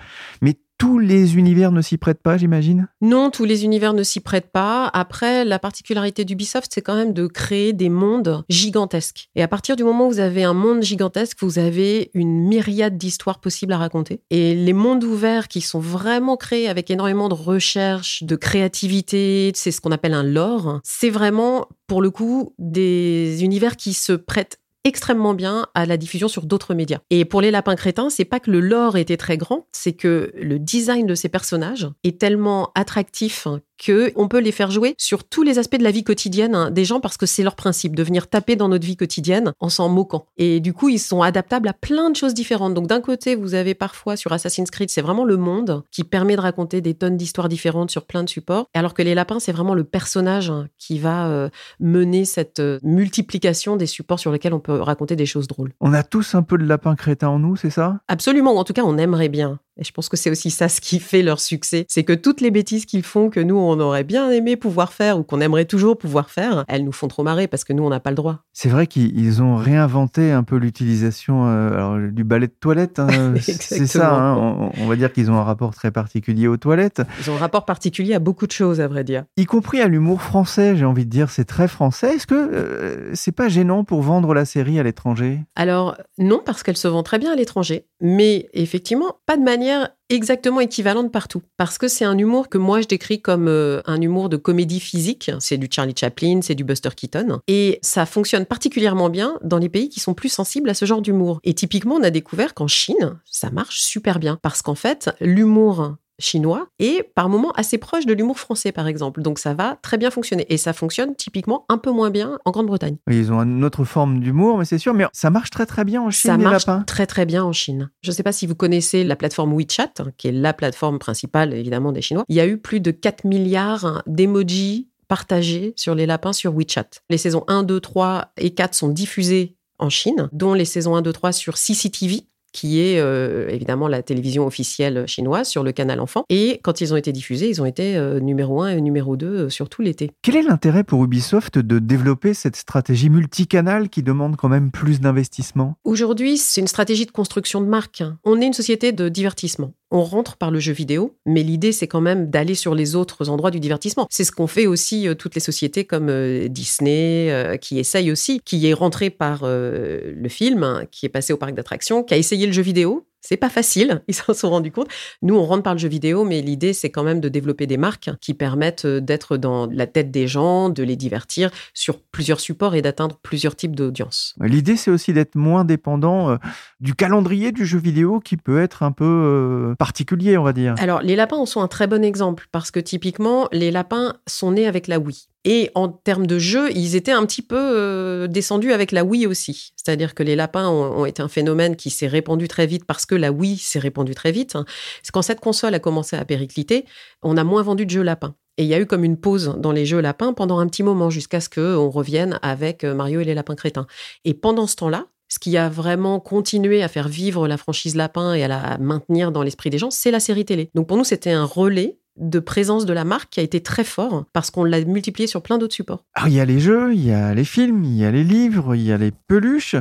Mais 0.42 0.56
tous 0.78 1.00
les 1.00 1.38
univers 1.38 1.72
ne 1.72 1.82
s'y 1.82 1.98
prêtent 1.98 2.22
pas, 2.22 2.38
j'imagine? 2.38 2.88
Non, 3.02 3.30
tous 3.30 3.46
les 3.46 3.64
univers 3.64 3.94
ne 3.94 4.04
s'y 4.04 4.20
prêtent 4.20 4.52
pas. 4.52 4.90
Après, 4.94 5.46
la 5.46 5.60
particularité 5.60 6.26
d'Ubisoft, 6.26 6.72
c'est 6.74 6.82
quand 6.82 6.96
même 6.96 7.14
de 7.14 7.28
créer 7.28 7.74
des 7.74 7.90
mondes 7.90 8.44
gigantesques. 8.50 9.30
Et 9.36 9.44
à 9.44 9.48
partir 9.48 9.76
du 9.76 9.84
moment 9.84 10.08
où 10.08 10.12
vous 10.12 10.20
avez 10.20 10.44
un 10.44 10.54
monde 10.54 10.82
gigantesque, 10.82 11.38
vous 11.42 11.60
avez 11.60 12.12
une 12.14 12.48
myriade 12.48 12.98
d'histoires 12.98 13.40
possibles 13.40 13.74
à 13.74 13.78
raconter. 13.78 14.22
Et 14.30 14.56
les 14.56 14.74
mondes 14.74 15.04
ouverts 15.04 15.48
qui 15.48 15.62
sont 15.62 15.80
vraiment 15.80 16.38
créés 16.38 16.68
avec 16.68 16.92
énormément 16.92 17.30
de 17.30 17.34
recherche, 17.34 18.24
de 18.24 18.36
créativité, 18.36 19.52
c'est 19.56 19.72
ce 19.72 19.80
qu'on 19.80 19.92
appelle 19.92 20.14
un 20.14 20.24
lore, 20.24 20.80
c'est 20.84 21.10
vraiment, 21.10 21.68
pour 21.88 22.02
le 22.02 22.10
coup, 22.10 22.54
des 22.60 23.44
univers 23.44 23.78
qui 23.78 23.94
se 23.94 24.14
prêtent 24.14 24.60
extrêmement 24.84 25.34
bien 25.34 25.68
à 25.74 25.86
la 25.86 25.98
diffusion 25.98 26.28
sur 26.28 26.46
d'autres 26.46 26.74
médias. 26.74 27.00
Et 27.10 27.26
pour 27.26 27.42
les 27.42 27.52
lapins 27.52 27.76
crétins, 27.76 28.10
c'est 28.10 28.26
pas 28.26 28.40
que 28.40 28.52
le 28.52 28.60
lore 28.60 28.98
était 28.98 29.18
très 29.18 29.38
grand, 29.38 29.68
c'est 29.72 29.94
que 29.94 30.32
le 30.36 30.60
design 30.60 31.06
de 31.06 31.16
ces 31.16 31.30
personnages 31.30 31.90
est 32.04 32.20
tellement 32.20 32.72
attractif 32.76 33.48
qu'on 33.86 34.28
peut 34.28 34.40
les 34.40 34.52
faire 34.52 34.72
jouer 34.72 34.96
sur 34.98 35.24
tous 35.24 35.44
les 35.44 35.60
aspects 35.60 35.78
de 35.78 35.84
la 35.84 35.92
vie 35.92 36.04
quotidienne 36.04 36.56
hein, 36.56 36.72
des 36.72 36.86
gens 36.86 37.00
parce 37.00 37.18
que 37.18 37.26
c'est 37.26 37.44
leur 37.44 37.56
principe 37.56 37.96
de 37.96 38.04
venir 38.04 38.28
taper 38.28 38.56
dans 38.56 38.70
notre 38.70 38.86
vie 38.86 38.96
quotidienne 38.96 39.54
en 39.60 39.70
s'en 39.70 39.90
moquant. 39.90 40.26
Et 40.38 40.60
du 40.60 40.74
coup, 40.74 40.90
ils 40.90 41.00
sont 41.00 41.22
adaptables 41.22 41.68
à 41.68 41.74
plein 41.74 42.10
de 42.10 42.16
choses 42.16 42.34
différentes. 42.34 42.74
Donc 42.74 42.88
d'un 42.88 43.02
côté, 43.02 43.36
vous 43.36 43.54
avez 43.54 43.74
parfois 43.74 44.16
sur 44.16 44.32
Assassin's 44.32 44.72
Creed, 44.72 44.90
c'est 44.90 45.02
vraiment 45.02 45.26
le 45.26 45.38
monde 45.38 45.84
qui 45.92 46.04
permet 46.04 46.36
de 46.36 46.42
raconter 46.42 46.82
des 46.82 46.94
tonnes 46.94 47.18
d'histoires 47.18 47.50
différentes 47.50 47.92
sur 47.92 48.06
plein 48.06 48.24
de 48.24 48.30
supports, 48.30 48.68
alors 48.74 48.94
que 48.94 49.02
les 49.02 49.16
lapins, 49.16 49.40
c'est 49.40 49.52
vraiment 49.52 49.74
le 49.74 49.84
personnage 49.84 50.50
hein, 50.50 50.68
qui 50.78 51.00
va 51.00 51.28
euh, 51.28 51.50
mener 51.80 52.26
cette 52.26 52.60
euh, 52.60 52.80
multiplication 52.84 53.76
des 53.76 53.86
supports 53.86 54.20
sur 54.20 54.32
lesquels 54.32 54.54
on 54.54 54.60
peut 54.60 54.80
raconter 54.80 55.16
des 55.16 55.26
choses 55.26 55.48
drôles. 55.48 55.74
On 55.80 55.94
a 55.94 56.04
tous 56.04 56.36
un 56.36 56.44
peu 56.44 56.58
de 56.58 56.66
lapin 56.66 56.96
crétin 56.96 57.30
en 57.30 57.40
nous, 57.40 57.56
c'est 57.56 57.70
ça? 57.70 58.00
Absolument, 58.08 58.56
en 58.56 58.64
tout 58.64 58.74
cas, 58.74 58.84
on 58.84 58.98
aimerait 58.98 59.30
bien. 59.30 59.60
Et 59.80 59.84
je 59.84 59.92
pense 59.92 60.08
que 60.10 60.18
c'est 60.18 60.30
aussi 60.30 60.52
ça 60.52 60.70
ce 60.70 60.80
qui 60.82 61.00
fait 61.00 61.24
leur 61.24 61.40
succès. 61.40 61.86
C'est 61.90 62.04
que 62.04 62.14
toutes 62.14 62.42
les 62.42 62.52
bêtises 62.52 62.86
qu'ils 62.86 63.04
font, 63.04 63.30
que 63.30 63.40
nous, 63.40 63.56
on 63.58 63.80
aurait 63.80 64.04
bien 64.04 64.30
aimé 64.30 64.56
pouvoir 64.56 64.94
faire 64.94 65.18
ou 65.18 65.24
qu'on 65.24 65.42
aimerait 65.42 65.66
toujours 65.66 65.98
pouvoir 65.98 66.30
faire, 66.30 66.64
elles 66.68 66.84
nous 66.84 66.92
font 66.92 67.08
trop 67.08 67.24
marrer 67.24 67.48
parce 67.48 67.64
que 67.64 67.74
nous, 67.74 67.84
on 67.84 67.90
n'a 67.90 68.00
pas 68.00 68.12
le 68.12 68.16
droit. 68.16 68.44
C'est 68.54 68.70
vrai 68.70 68.86
qu'ils 68.88 69.42
ont 69.42 69.56
réinventé 69.56 70.32
un 70.32 70.44
peu 70.44 70.58
l'utilisation 70.58 71.48
euh, 71.48 72.12
du 72.12 72.24
balai 72.24 72.48
de 72.48 72.54
toilette. 72.60 73.00
hein. 73.00 73.34
c'est 73.42 73.88
ça. 73.88 74.14
hein. 74.14 74.38
On, 74.38 74.72
on 74.84 74.88
va 74.88 74.96
dire 74.96 75.12
qu'ils 75.12 75.32
ont 75.32 75.36
un 75.38 75.44
rapport 75.44 75.74
très 75.74 75.92
particulier 75.92 76.48
aux 76.48 76.58
toilettes, 76.58 77.02
Ils 77.20 77.32
ont 77.32 77.36
un 77.36 77.40
rapport 77.40 77.66
particulier 77.66 78.14
à 78.14 78.20
beaucoup 78.20 78.46
de 78.48 78.52
choses, 78.52 78.80
à 78.80 78.88
vrai 78.88 79.04
dire. 79.04 79.24
y 79.38 79.46
compris 79.46 79.82
à 79.82 79.88
l'humour 79.88 80.22
français. 80.22 80.76
J'ai 80.76 80.86
envie 80.86 81.06
de 81.06 81.10
dire, 81.10 81.30
c'est 81.32 81.46
très 81.46 81.68
français. 81.68 82.16
Est-ce 82.16 82.28
que 82.28 82.36
euh, 82.36 83.12
c'est 83.16 83.32
pas 83.32 83.50
gênant 83.50 83.84
pour 83.84 84.02
vendre 84.04 84.34
la 84.34 84.46
série 84.46 84.80
à 84.80 84.84
l'étranger? 84.84 85.40
Alors, 85.56 85.98
non, 86.20 86.42
parce 86.46 86.62
qu'elle 86.64 86.78
se 86.78 86.88
vend 86.88 87.02
très 87.04 87.18
bien 87.20 87.32
à 87.34 87.36
l'étranger, 87.36 87.86
mais 88.02 88.50
effectivement, 88.54 89.18
pas 89.26 89.36
de 89.38 89.42
manière 89.44 89.63
exactement 90.10 90.60
équivalente 90.60 91.12
partout. 91.12 91.42
Parce 91.58 91.78
que 91.78 91.88
c'est 91.88 92.06
un 92.06 92.18
humour 92.18 92.50
que 92.50 92.58
moi 92.58 92.82
je 92.82 92.88
décris 92.88 93.22
comme 93.22 93.48
euh, 93.48 93.82
un 93.86 94.02
humour 94.02 94.30
de 94.30 94.38
comédie 94.38 94.80
physique. 94.80 95.32
C'est 95.40 95.58
du 95.58 95.68
Charlie 95.70 95.96
Chaplin, 95.98 96.42
c'est 96.42 96.56
du 96.56 96.64
Buster 96.64 96.90
Keaton. 96.96 97.40
Et 97.48 97.80
ça 97.82 98.06
fonctionne 98.06 98.46
particulièrement 98.46 99.10
bien 99.10 99.38
dans 99.44 99.58
les 99.58 99.70
pays 99.70 99.90
qui 99.90 100.00
sont 100.00 100.14
plus 100.14 100.30
sensibles 100.30 100.70
à 100.70 100.74
ce 100.74 100.86
genre 100.86 101.02
d'humour. 101.02 101.40
Et 101.44 101.54
typiquement, 101.54 101.96
on 101.96 102.04
a 102.04 102.10
découvert 102.10 102.54
qu'en 102.54 102.68
Chine, 102.68 103.20
ça 103.30 103.50
marche 103.50 103.82
super 103.82 104.20
bien. 104.20 104.38
Parce 104.42 104.62
qu'en 104.62 104.76
fait, 104.76 105.10
l'humour 105.20 105.96
chinois 106.24 106.68
est 106.80 107.04
par 107.04 107.30
moments 107.30 107.52
assez 107.52 107.78
proche 107.78 108.06
de 108.06 108.14
l'humour 108.14 108.40
français, 108.40 108.72
par 108.72 108.88
exemple. 108.88 109.22
Donc 109.22 109.40
ça 109.40 109.54
va 109.54 109.78
très 109.82 109.98
bien 109.98 110.10
fonctionner. 110.12 110.46
Et 110.50 110.58
ça 110.58 110.74
fonctionne 110.74 111.16
typiquement 111.16 111.66
un 111.70 111.78
peu 111.78 111.92
moins 111.92 112.10
bien 112.10 112.40
en 112.46 112.52
Grande-Bretagne. 112.52 112.98
Oui, 113.08 113.18
Ils 113.18 113.32
ont 113.32 113.42
une 113.42 113.64
autre 113.64 113.84
forme 113.84 114.20
d'humour, 114.20 114.58
mais 114.58 114.66
c'est 114.66 114.78
sûr. 114.78 114.94
Mais 114.94 115.06
ça 115.14 115.30
marche 115.30 115.50
très 115.50 115.66
très 115.66 115.84
bien 115.86 116.02
en 116.02 116.10
Chine, 116.12 116.32
Ça 116.32 116.38
les 116.38 116.44
marche 116.44 116.66
lapins. 116.66 116.84
très 116.84 117.06
très 117.06 117.26
bien 117.26 117.44
en 117.44 117.52
Chine. 117.54 117.90
Je 118.02 118.12
ne 118.12 118.16
sais 118.16 118.24
pas 118.24 118.32
si 118.32 118.48
vous 118.48 118.56
connaissez 118.56 119.04
la 119.04 119.16
plateforme 119.16 119.54
WeChat, 119.54 119.92
hein, 120.00 120.12
qui 120.18 120.28
est 120.28 120.32
la 120.32 120.54
plateforme 120.54 121.00
principale 121.00 121.54
évidemment 121.54 121.92
des 121.92 122.02
Chinois. 122.02 122.24
Il 122.30 122.36
y 122.36 122.40
a 122.40 122.48
eu 122.48 122.58
plus 122.58 122.80
de 122.80 122.92
4 122.92 123.26
milliards 123.26 124.02
d'emojis 124.08 124.90
partagés 125.08 125.74
sur 125.76 125.94
les 125.96 126.06
lapins 126.06 126.34
sur 126.34 126.54
WeChat. 126.56 126.90
Les 127.10 127.18
saisons 127.18 127.44
1, 127.48 127.64
2, 127.64 127.80
3 127.80 128.32
et 128.38 128.54
4 128.54 128.74
sont 128.74 128.90
diffusées 128.90 129.56
en 129.80 129.90
Chine, 129.90 130.30
dont 130.32 130.54
les 130.54 130.66
saisons 130.66 130.96
1, 130.96 131.02
2, 131.02 131.12
3 131.14 131.32
sur 131.34 131.58
CCTV 131.58 132.22
qui 132.54 132.80
est 132.80 133.00
euh, 133.00 133.50
évidemment 133.50 133.90
la 133.90 134.02
télévision 134.02 134.46
officielle 134.46 135.06
chinoise 135.08 135.50
sur 135.50 135.64
le 135.64 135.74
canal 135.74 136.00
enfant. 136.00 136.24
Et 136.30 136.62
quand 136.64 136.80
ils 136.80 136.94
ont 136.94 136.98
été 136.98 137.12
diffusés, 137.12 137.50
ils 137.50 137.62
ont 137.62 137.66
été 137.66 137.98
euh, 137.98 138.20
numéro 138.20 138.62
1 138.62 138.70
et 138.70 138.82
numéro 138.82 139.18
2 139.18 139.28
euh, 139.28 139.50
sur 139.50 139.68
tout 139.68 139.82
l'été. 139.82 140.12
Quel 140.22 140.38
est 140.38 140.44
l'intérêt 140.44 140.84
pour 140.84 141.04
Ubisoft 141.04 141.58
de 141.58 141.80
développer 141.80 142.34
cette 142.34 142.56
stratégie 142.56 143.10
multicanale 143.10 143.90
qui 143.90 144.04
demande 144.04 144.38
quand 144.38 144.50
même 144.50 144.72
plus 144.72 145.02
d'investissement? 145.02 145.76
Aujourd'hui, 145.84 146.38
c'est 146.38 146.62
une 146.62 146.68
stratégie 146.68 147.06
de 147.06 147.12
construction 147.12 147.60
de 147.60 147.68
marque. 147.68 148.04
On 148.24 148.40
est 148.40 148.46
une 148.46 148.54
société 148.54 148.92
de 148.92 149.10
divertissement. 149.10 149.74
On 149.96 150.04
rentre 150.04 150.38
par 150.38 150.50
le 150.50 150.60
jeu 150.60 150.74
vidéo, 150.74 151.16
mais 151.28 151.44
l'idée, 151.44 151.72
c'est 151.72 151.88
quand 151.88 152.02
même 152.02 152.32
d'aller 152.32 152.56
sur 152.56 152.74
les 152.74 152.96
autres 152.96 153.30
endroits 153.30 153.52
du 153.52 153.60
divertissement. 153.60 154.08
C'est 154.10 154.24
ce 154.24 154.32
qu'ont 154.32 154.48
fait 154.48 154.66
aussi 154.66 155.08
euh, 155.08 155.14
toutes 155.14 155.36
les 155.36 155.40
sociétés 155.40 155.86
comme 155.86 156.10
euh, 156.10 156.48
Disney, 156.48 157.32
euh, 157.32 157.58
qui 157.58 157.78
essayent 157.78 158.12
aussi, 158.12 158.42
qui 158.44 158.68
est 158.68 158.74
rentré 158.74 159.12
par 159.12 159.44
le 159.46 160.30
film, 160.30 160.64
hein, 160.64 160.86
qui 160.90 161.06
est 161.06 161.10
passé 161.10 161.32
au 161.32 161.38
parc 161.38 161.54
d'attractions, 161.54 162.04
qui 162.04 162.16
a 162.16 162.18
essayé 162.18 162.48
le 162.48 162.54
jeu 162.54 162.64
vidéo. 162.64 163.06
C'est 163.24 163.38
pas 163.38 163.50
facile, 163.50 164.04
ils 164.08 164.14
s'en 164.14 164.34
sont 164.34 164.50
rendus 164.50 164.72
compte. 164.72 164.90
Nous, 165.22 165.36
on 165.36 165.46
rentre 165.46 165.64
par 165.64 165.74
le 165.74 165.80
jeu 165.80 165.88
vidéo, 165.88 166.26
mais 166.26 166.42
l'idée, 166.42 166.74
c'est 166.74 166.90
quand 166.90 167.04
même 167.04 167.22
de 167.22 167.30
développer 167.30 167.68
des 167.68 167.78
marques 167.78 168.10
qui 168.20 168.34
permettent 168.34 168.86
euh, 168.86 169.00
d'être 169.00 169.38
dans 169.38 169.66
la 169.68 169.88
tête 169.88 170.12
des 170.12 170.28
gens, 170.28 170.70
de 170.70 170.84
les 170.84 170.98
divertir 170.98 171.50
sur 171.74 172.00
plusieurs 172.00 172.42
supports 172.42 172.76
et 172.76 172.82
d'atteindre 172.82 173.18
plusieurs 173.24 173.56
types 173.56 173.76
d'audience. 173.76 174.36
L'idée, 174.42 174.76
c'est 174.76 174.92
aussi 174.92 175.14
d'être 175.14 175.36
moins 175.36 175.64
dépendant 175.64 176.32
euh, 176.32 176.38
du 176.82 176.94
calendrier 176.96 177.54
du 177.54 177.66
jeu 177.66 177.80
vidéo 177.80 178.20
qui 178.20 178.36
peut 178.36 178.62
être 178.62 178.84
un 178.84 178.92
peu 178.92 179.06
euh, 179.06 179.76
particulier, 179.76 180.38
on 180.38 180.44
va 180.44 180.52
dire. 180.52 180.76
Alors, 180.80 181.02
les 181.02 181.16
lapins 181.16 181.38
en 181.38 181.46
sont 181.46 181.62
un 181.62 181.70
très 181.70 181.88
bon 181.88 182.04
exemple 182.04 182.48
parce 182.52 182.72
que 182.72 182.82
typiquement, 182.82 183.48
les 183.54 183.72
lapins 183.72 184.16
sont 184.28 184.52
nés 184.52 184.68
avec 184.68 184.88
la 184.88 185.00
Wii. 185.00 185.28
Et 185.46 185.70
en 185.76 185.90
termes 185.90 186.26
de 186.26 186.40
jeu, 186.40 186.72
ils 186.72 186.96
étaient 186.96 187.12
un 187.12 187.26
petit 187.26 187.42
peu 187.42 187.58
euh, 187.60 188.28
descendus 188.28 188.72
avec 188.72 188.92
la 188.92 189.04
Wii 189.04 189.28
aussi. 189.28 189.74
C'est-à-dire 189.76 190.16
que 190.16 190.24
les 190.24 190.36
lapins 190.36 190.70
ont, 190.70 191.06
été 191.06 191.22
un 191.22 191.28
phénomène 191.28 191.76
qui 191.76 191.90
s'est 191.90 192.08
répandu 192.08 192.48
très 192.48 192.66
vite 192.66 192.86
parce 192.86 193.06
que 193.06 193.16
la 193.16 193.32
Wii 193.32 193.58
s'est 193.58 193.80
répandue 193.80 194.16
très 194.16 194.32
vite. 194.32 194.58
C'est 195.02 195.12
quand 195.12 195.22
cette 195.22 195.42
console 195.42 195.74
a 195.74 195.80
commencé 195.80 196.16
à 196.16 196.24
péricliter, 196.24 196.86
on 197.22 197.36
a 197.36 197.44
moins 197.44 197.62
vendu 197.62 197.86
de 197.86 197.92
jeux 197.92 198.04
lapins. 198.04 198.36
Et 198.58 198.64
il 198.64 198.70
y 198.70 198.74
a 198.74 198.80
eu 198.80 198.86
comme 198.86 199.04
une 199.04 199.18
pause 199.18 199.56
dans 199.58 199.72
les 199.72 199.86
jeux 199.86 200.00
lapins 200.00 200.32
pendant 200.32 200.60
un 200.60 200.68
petit 200.68 200.84
moment 200.84 201.10
jusqu'à 201.10 201.42
ce 201.42 201.50
qu'on 201.50 201.90
revienne 201.90 202.40
avec 202.42 202.84
euh, 202.84 202.94
Mario 202.94 203.20
et 203.20 203.26
les 203.26 203.34
lapins 203.34 203.56
crétins. 203.56 203.88
Et 204.26 204.34
pendant 204.34 204.68
ce 204.68 204.76
temps-là, 204.78 205.08
ce 205.28 205.40
qui 205.40 205.58
a 205.58 205.68
vraiment 205.68 206.20
continué 206.20 206.84
à 206.84 206.88
faire 206.88 207.08
vivre 207.08 207.48
la 207.48 207.58
franchise 207.58 207.96
Lapin 207.96 208.36
et 208.36 208.44
à 208.44 208.48
la 208.48 208.78
maintenir 208.78 209.32
dans 209.32 209.42
l'esprit 209.42 209.72
des 209.72 209.80
gens, 209.80 209.90
c'est 209.90 210.12
la 210.12 210.20
série 210.20 210.46
télé. 210.46 210.70
Donc 210.76 210.88
pour 210.88 210.96
nous, 210.96 211.04
c'était 211.04 211.32
un 211.32 211.46
relais 211.46 211.98
de 212.18 212.40
présence 212.40 212.86
de 212.86 212.94
la 212.94 213.06
marque 213.06 213.30
qui 213.30 213.40
a 213.40 213.44
été 213.44 213.62
très 213.62 213.84
fort 213.84 214.26
parce 214.34 214.52
qu'on 214.52 214.64
l'a 214.64 214.84
multiplié 214.84 215.28
sur 215.28 215.42
plein 215.42 215.58
d'autres 215.58 215.74
supports. 215.74 216.06
Alors, 216.14 216.30
il 216.30 216.36
y 216.36 216.40
a 216.40 216.46
les 216.46 216.60
jeux, 216.60 216.94
il 216.94 217.06
y 217.06 217.12
a 217.12 217.34
les 217.34 217.46
films, 217.46 217.84
il 217.84 217.96
y 217.96 218.06
a 218.06 218.12
les 218.12 218.24
livres, 218.24 218.76
il 218.76 218.84
y 218.84 218.92
a 218.92 218.98
les 218.98 219.12
peluches. 219.12 219.76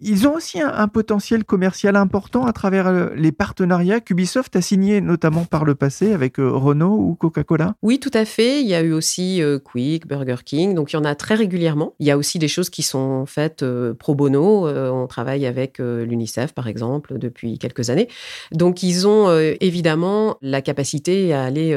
Ils 0.00 0.26
ont 0.26 0.34
aussi 0.34 0.60
un, 0.60 0.88
potentiel 0.88 1.44
commercial 1.44 1.94
important 1.96 2.46
à 2.46 2.52
travers 2.52 2.86
euh, 2.86 3.10
les 3.14 3.32
partenariats 3.32 4.00
qu'Ubisoft 4.00 4.56
a 4.56 4.60
signés 4.60 5.00
notamment 5.00 5.44
par 5.44 5.64
le 5.64 5.74
passé 5.74 6.12
avec 6.12 6.38
euh, 6.38 6.50
Renault 6.50 6.96
ou 6.96 7.14
Coca-Cola. 7.14 7.74
Oui, 7.82 8.00
tout 8.00 8.10
à 8.14 8.24
fait. 8.24 8.60
Il 8.60 8.66
y 8.66 8.74
a 8.74 8.80
eu 8.82 8.92
aussi 8.92 9.42
euh, 9.42 9.58
Quick, 9.58 10.06
Burger 10.06 10.36
King, 10.44 10.74
donc 10.74 10.92
il 10.92 10.96
y 10.96 10.98
en 10.98 11.04
a 11.04 11.14
très 11.14 11.34
régulièrement. 11.34 11.94
Il 11.98 12.06
y 12.06 12.10
a 12.10 12.16
aussi 12.16 12.38
des 12.38 12.48
choses 12.48 12.70
qui 12.70 12.82
sont 12.82 13.26
faites 13.26 13.62
euh, 13.62 13.94
pro 13.94 14.14
bono. 14.14 14.68
On 14.70 15.06
travaille 15.06 15.46
avec 15.46 15.78
l'UNICEF, 15.78 16.52
par 16.52 16.68
exemple, 16.68 17.18
depuis 17.18 17.58
quelques 17.58 17.90
années. 17.90 18.08
Donc 18.52 18.82
ils 18.82 19.06
ont 19.06 19.30
évidemment 19.60 20.36
la 20.42 20.62
capacité 20.62 21.32
à 21.32 21.44
aller 21.44 21.74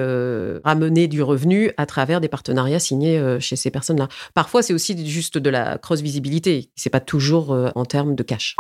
ramener 0.64 1.08
du 1.08 1.22
revenu 1.22 1.72
à 1.78 1.86
travers 1.86 2.22
des 2.22 2.28
partenariats 2.28 2.80
signés 2.80 3.38
chez 3.40 3.56
ces 3.56 3.72
personnes-là. 3.72 4.08
Parfois, 4.34 4.62
c'est 4.62 4.74
aussi 4.74 5.08
juste 5.08 5.38
de 5.38 5.50
la 5.50 5.78
cross-visibilité. 5.78 6.70
C'est 6.76 6.90
pas 6.90 7.00
toujours 7.00 7.56
en 7.76 7.86
termes 7.86 8.13
de 8.16 8.24
cash. 8.24 8.56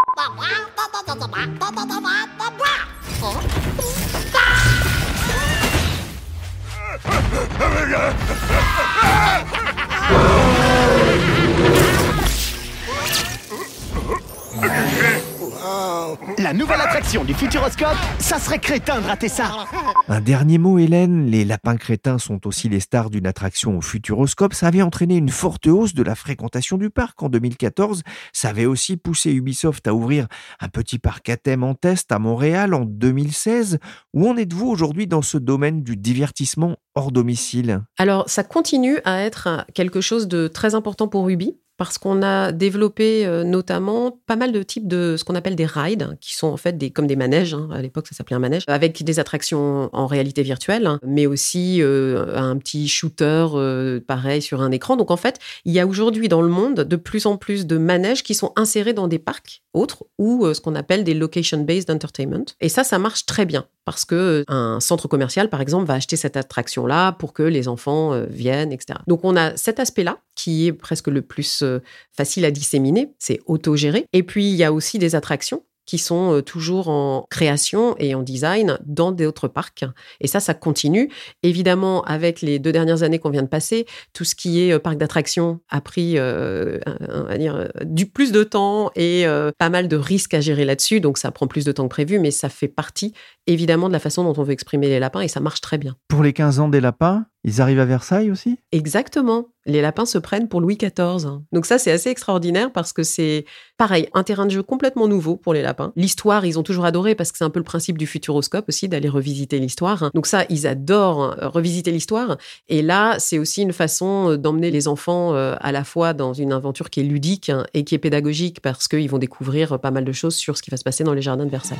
La 16.39 16.51
nouvelle 16.51 16.82
attraction 16.82 17.24
du 17.24 17.34
Futuroscope, 17.34 17.96
ça 18.20 18.38
serait 18.38 18.60
crétin 18.60 19.00
de 19.00 19.05
rater 19.05 19.29
ça. 19.29 19.65
Un 20.10 20.20
dernier 20.20 20.58
mot, 20.58 20.77
Hélène. 20.77 21.27
Les 21.27 21.46
lapins 21.46 21.77
crétins 21.77 22.17
sont 22.17 22.46
aussi 22.46 22.67
les 22.67 22.82
stars 22.82 23.10
d'une 23.10 23.25
attraction 23.25 23.77
au 23.77 23.82
Futuroscope. 23.82 24.53
Ça 24.53 24.67
avait 24.67 24.82
entraîné 24.82 25.15
une 25.15 25.29
forte 25.29 25.67
hausse 25.67 25.93
de 25.93 26.03
la 26.03 26.15
fréquentation 26.15 26.77
du 26.77 26.89
parc 26.89 27.24
en 27.24 27.29
2014. 27.29 28.03
Ça 28.34 28.50
avait 28.50 28.65
aussi 28.65 28.98
poussé 28.98 29.32
Ubisoft 29.32 29.88
à 29.88 29.93
ouvrir 29.93 30.27
un 30.60 30.67
petit 30.67 31.00
parc 31.00 31.29
à 31.29 31.38
thème 31.38 31.63
en 31.63 31.75
test 31.75 32.12
à 32.12 32.20
Montréal 32.20 32.74
en 32.74 32.84
2016. 32.84 33.79
Où 34.13 34.27
en 34.27 34.36
êtes-vous 34.36 34.67
aujourd'hui 34.67 35.08
dans 35.08 35.22
ce 35.22 35.38
domaine 35.38 35.82
du 35.82 35.96
divertissement 35.96 36.75
hors 36.96 37.13
domicile? 37.13 37.82
Alors, 37.98 38.29
ça 38.29 38.43
continue 38.43 39.00
à 39.05 39.22
être 39.22 39.65
quelque 39.74 40.01
chose 40.01 40.27
de 40.27 40.50
très 40.50 40.75
important 40.75 41.08
pour 41.08 41.25
Ruby. 41.25 41.55
Parce 41.83 41.97
qu'on 41.97 42.23
a 42.23 42.53
développé 42.53 43.25
euh, 43.25 43.43
notamment 43.43 44.17
pas 44.25 44.37
mal 44.37 44.53
de 44.53 44.63
types 44.63 44.87
de 44.87 45.15
ce 45.17 45.25
qu'on 45.25 45.35
appelle 45.35 45.57
des 45.57 45.65
rides, 45.65 46.17
qui 46.21 46.33
sont 46.33 46.47
en 46.47 46.55
fait 46.55 46.77
des, 46.77 46.91
comme 46.91 47.07
des 47.07 47.17
manèges, 47.17 47.53
hein. 47.53 47.67
à 47.73 47.81
l'époque 47.81 48.07
ça 48.07 48.15
s'appelait 48.15 48.37
un 48.37 48.39
manège, 48.39 48.63
avec 48.67 49.03
des 49.03 49.19
attractions 49.19 49.89
en 49.91 50.07
réalité 50.07 50.43
virtuelle, 50.43 50.87
hein, 50.87 50.97
mais 51.05 51.25
aussi 51.25 51.81
euh, 51.81 52.37
un 52.37 52.55
petit 52.55 52.87
shooter 52.87 53.47
euh, 53.55 53.99
pareil 53.99 54.41
sur 54.41 54.61
un 54.61 54.71
écran. 54.71 54.95
Donc 54.95 55.11
en 55.11 55.17
fait, 55.17 55.39
il 55.65 55.73
y 55.73 55.79
a 55.81 55.85
aujourd'hui 55.85 56.29
dans 56.29 56.41
le 56.41 56.47
monde 56.47 56.75
de 56.75 56.95
plus 56.95 57.25
en 57.25 57.35
plus 57.35 57.67
de 57.67 57.77
manèges 57.77 58.23
qui 58.23 58.33
sont 58.33 58.53
insérés 58.55 58.93
dans 58.93 59.09
des 59.09 59.19
parcs 59.19 59.61
autres 59.73 60.05
ou 60.17 60.53
ce 60.53 60.61
qu'on 60.61 60.75
appelle 60.75 61.03
des 61.03 61.15
location-based 61.15 61.91
entertainment. 61.91 62.45
Et 62.61 62.69
ça, 62.69 62.85
ça 62.85 62.97
marche 62.97 63.25
très 63.25 63.45
bien 63.45 63.65
parce 63.83 64.05
que 64.05 64.45
un 64.47 64.79
centre 64.79 65.09
commercial, 65.09 65.49
par 65.49 65.59
exemple, 65.59 65.85
va 65.85 65.95
acheter 65.95 66.15
cette 66.15 66.37
attraction-là 66.37 67.11
pour 67.13 67.33
que 67.33 67.43
les 67.43 67.67
enfants 67.67 68.17
viennent, 68.29 68.71
etc. 68.71 68.99
Donc 69.07 69.25
on 69.25 69.35
a 69.35 69.57
cet 69.57 69.79
aspect-là 69.81 70.19
qui 70.35 70.67
est 70.67 70.73
presque 70.73 71.07
le 71.07 71.21
plus 71.21 71.63
facile 72.12 72.46
à 72.46 72.51
disséminer, 72.51 73.12
c'est 73.20 73.39
autogéré. 73.46 74.06
Et 74.13 74.24
puis 74.24 74.50
il 74.50 74.56
y 74.56 74.63
a 74.63 74.74
aussi 74.74 75.00
des 75.00 75.15
attractions 75.15 75.63
qui 75.86 75.98
sont 75.98 76.34
euh, 76.34 76.42
toujours 76.42 76.88
en 76.88 77.25
création 77.30 77.96
et 77.98 78.15
en 78.15 78.22
design 78.22 78.77
dans 78.86 79.12
d'autres 79.12 79.48
parcs. 79.48 79.86
Et 80.22 80.27
ça, 80.27 80.39
ça 80.39 80.53
continue. 80.53 81.10
Évidemment, 81.44 82.03
avec 82.03 82.42
les 82.42 82.60
deux 82.60 82.72
dernières 82.72 83.03
années 83.03 83.20
qu'on 83.20 83.30
vient 83.30 83.44
de 83.44 83.48
passer, 83.48 83.86
tout 84.13 84.24
ce 84.24 84.36
qui 84.36 84.62
est 84.62 84.74
euh, 84.74 84.80
parc 84.80 84.98
d'attractions 84.98 85.60
a 85.70 85.82
pris 85.82 86.18
euh, 86.18 86.80
on 87.10 87.24
va 87.24 87.38
dire, 87.38 87.70
du 87.84 88.06
plus 88.06 88.32
de 88.32 88.44
temps 88.44 88.92
et 88.96 89.25
pas 89.58 89.70
mal 89.70 89.88
de 89.88 89.96
risques 89.96 90.34
à 90.34 90.42
gérer 90.42 90.65
là-dessus. 90.65 91.00
Donc, 91.00 91.18
ça 91.18 91.32
prend 91.32 91.48
plus 91.48 91.65
de 91.65 91.72
temps 91.72 91.84
que 91.84 91.89
prévu, 91.89 92.20
mais 92.20 92.32
ça 92.32 92.50
fait 92.50 92.68
partie 92.68 93.13
évidemment 93.47 93.88
de 93.88 93.93
la 93.93 94.00
façon 94.00 94.23
dont 94.23 94.33
on 94.38 94.43
veut 94.43 94.53
exprimer 94.53 94.88
les 94.88 95.00
lapins 95.00 95.21
et 95.21 95.27
ça 95.27 95.39
marche 95.39 95.62
très 95.62 95.77
bien. 95.77 95.95
Pour 96.07 96.23
les 96.23 96.33
15 96.33 96.59
ans 96.59 96.69
des 96.69 96.81
lapins, 96.81 97.25
ils 97.45 97.59
arrivent 97.59 97.79
à 97.79 97.85
Versailles 97.85 98.31
aussi? 98.31 98.57
Exactement. 98.71 99.50
Les 99.65 99.81
lapins 99.81 100.05
se 100.05 100.17
prennent 100.17 100.47
pour 100.47 100.62
Louis 100.62 100.77
XIV. 100.77 101.39
Donc 101.51 101.65
ça, 101.65 101.77
c'est 101.77 101.91
assez 101.91 102.09
extraordinaire 102.09 102.71
parce 102.71 102.93
que 102.93 103.03
c'est 103.03 103.45
pareil, 103.77 104.07
un 104.13 104.23
terrain 104.23 104.45
de 104.45 104.51
jeu 104.51 104.63
complètement 104.63 105.07
nouveau 105.09 105.35
pour 105.35 105.53
les 105.53 105.62
lapins. 105.62 105.91
L'histoire, 105.97 106.45
ils 106.45 106.57
ont 106.57 106.63
toujours 106.63 106.85
adoré 106.85 107.15
parce 107.15 107.31
que 107.31 107.38
c'est 107.38 107.43
un 107.43 107.50
peu 107.50 107.59
le 107.59 107.65
principe 107.65 107.97
du 107.97 108.07
futuroscope 108.07 108.65
aussi 108.69 108.88
d'aller 108.88 109.09
revisiter 109.09 109.59
l'histoire. 109.59 110.09
Donc 110.13 110.25
ça, 110.25 110.45
ils 110.50 110.67
adorent 110.67 111.35
euh, 111.38 111.50
revisiter 111.50 111.91
l'histoire. 111.91 112.38
Et 112.69 112.81
là, 112.81 113.15
c'est 113.19 113.39
aussi 113.39 113.62
une 113.62 113.73
façon 113.73 114.31
euh, 114.31 114.38
d'emmener 114.38 114.71
les 114.71 114.88
enfants 114.88 115.33
euh, 115.33 115.55
à 115.59 115.73
la 115.73 115.83
fois 115.83 116.13
dans 116.13 116.33
une 116.33 116.53
aventure 116.53 116.89
qui 116.89 117.01
est 117.01 117.03
ludique 117.03 117.50
hein, 117.50 117.65
et 117.73 117.83
qui 117.83 117.95
est 117.95 118.00
pédagogique 118.00 118.62
parce 118.62 118.88
qu'ils 118.88 119.09
vont 119.09 119.17
découvrir 119.17 119.79
pas 119.79 119.91
mal 119.91 120.05
de 120.05 120.12
choses 120.13 120.35
sur 120.35 120.57
ce 120.57 120.62
qui 120.62 120.71
va 120.71 120.77
se 120.77 120.83
passer 120.83 121.03
dans 121.03 121.13
les 121.13 121.21
jardins 121.21 121.45
de 121.45 121.51
Versailles. 121.51 121.77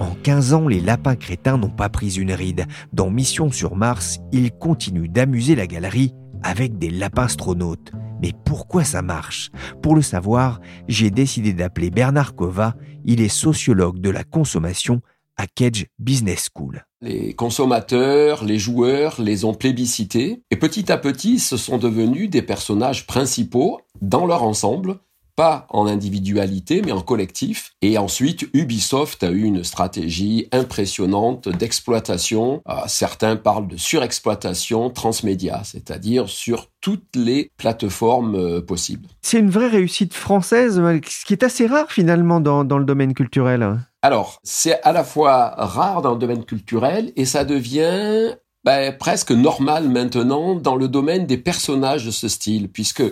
En 0.00 0.14
15 0.22 0.54
ans, 0.54 0.66
les 0.66 0.80
lapins 0.80 1.14
crétins 1.14 1.58
n'ont 1.58 1.68
pas 1.68 1.90
pris 1.90 2.14
une 2.14 2.32
ride. 2.32 2.64
Dans 2.94 3.10
Mission 3.10 3.52
sur 3.52 3.76
Mars, 3.76 4.18
ils 4.32 4.50
continuent 4.50 5.10
d'amuser 5.10 5.54
la 5.54 5.66
galerie 5.66 6.14
avec 6.42 6.78
des 6.78 6.88
lapins 6.88 7.24
astronautes. 7.24 7.92
Mais 8.22 8.32
pourquoi 8.46 8.82
ça 8.82 9.02
marche? 9.02 9.50
Pour 9.82 9.94
le 9.94 10.00
savoir, 10.00 10.60
j'ai 10.88 11.10
décidé 11.10 11.52
d'appeler 11.52 11.90
Bernard 11.90 12.34
Kova. 12.34 12.76
Il 13.04 13.20
est 13.20 13.28
sociologue 13.28 14.00
de 14.00 14.08
la 14.08 14.24
consommation 14.24 15.02
à 15.36 15.46
Kedge 15.46 15.84
Business 15.98 16.48
School. 16.54 16.84
Les 17.02 17.34
consommateurs, 17.34 18.42
les 18.42 18.58
joueurs 18.58 19.20
les 19.20 19.44
ont 19.44 19.54
plébiscités 19.54 20.42
et 20.50 20.56
petit 20.56 20.90
à 20.90 20.96
petit, 20.96 21.38
ce 21.38 21.58
sont 21.58 21.76
devenus 21.76 22.30
des 22.30 22.42
personnages 22.42 23.06
principaux 23.06 23.80
dans 24.00 24.26
leur 24.26 24.44
ensemble 24.44 24.98
pas 25.40 25.64
en 25.70 25.86
individualité, 25.86 26.82
mais 26.84 26.92
en 26.92 27.00
collectif. 27.00 27.72
Et 27.80 27.96
ensuite, 27.96 28.46
Ubisoft 28.52 29.24
a 29.24 29.30
eu 29.30 29.44
une 29.44 29.64
stratégie 29.64 30.48
impressionnante 30.52 31.48
d'exploitation. 31.48 32.60
Euh, 32.68 32.74
certains 32.88 33.36
parlent 33.36 33.66
de 33.66 33.78
surexploitation 33.78 34.90
transmédia, 34.90 35.62
c'est-à-dire 35.64 36.28
sur 36.28 36.66
toutes 36.82 37.16
les 37.16 37.52
plateformes 37.56 38.34
euh, 38.34 38.60
possibles. 38.60 39.08
C'est 39.22 39.38
une 39.38 39.48
vraie 39.48 39.68
réussite 39.68 40.12
française, 40.12 40.74
ce 40.74 41.24
qui 41.24 41.32
est 41.32 41.42
assez 41.42 41.66
rare 41.66 41.90
finalement 41.90 42.40
dans, 42.40 42.62
le 42.76 42.84
domaine 42.84 43.14
culturel. 43.14 43.80
Alors, 44.02 44.40
c'est 44.42 44.78
à 44.82 44.92
la 44.92 45.04
fois 45.04 45.54
rare 45.56 46.02
dans 46.02 46.12
le 46.12 46.18
domaine 46.18 46.44
culturel 46.44 47.14
et 47.16 47.24
ça 47.24 47.46
devient 47.46 48.34
ben, 48.64 48.94
presque 48.94 49.30
normal 49.30 49.88
maintenant 49.88 50.54
dans 50.54 50.76
le 50.76 50.86
domaine 50.86 51.24
des 51.24 51.38
personnages 51.38 52.04
de 52.04 52.10
ce 52.10 52.28
style, 52.28 52.68
puisque 52.68 53.04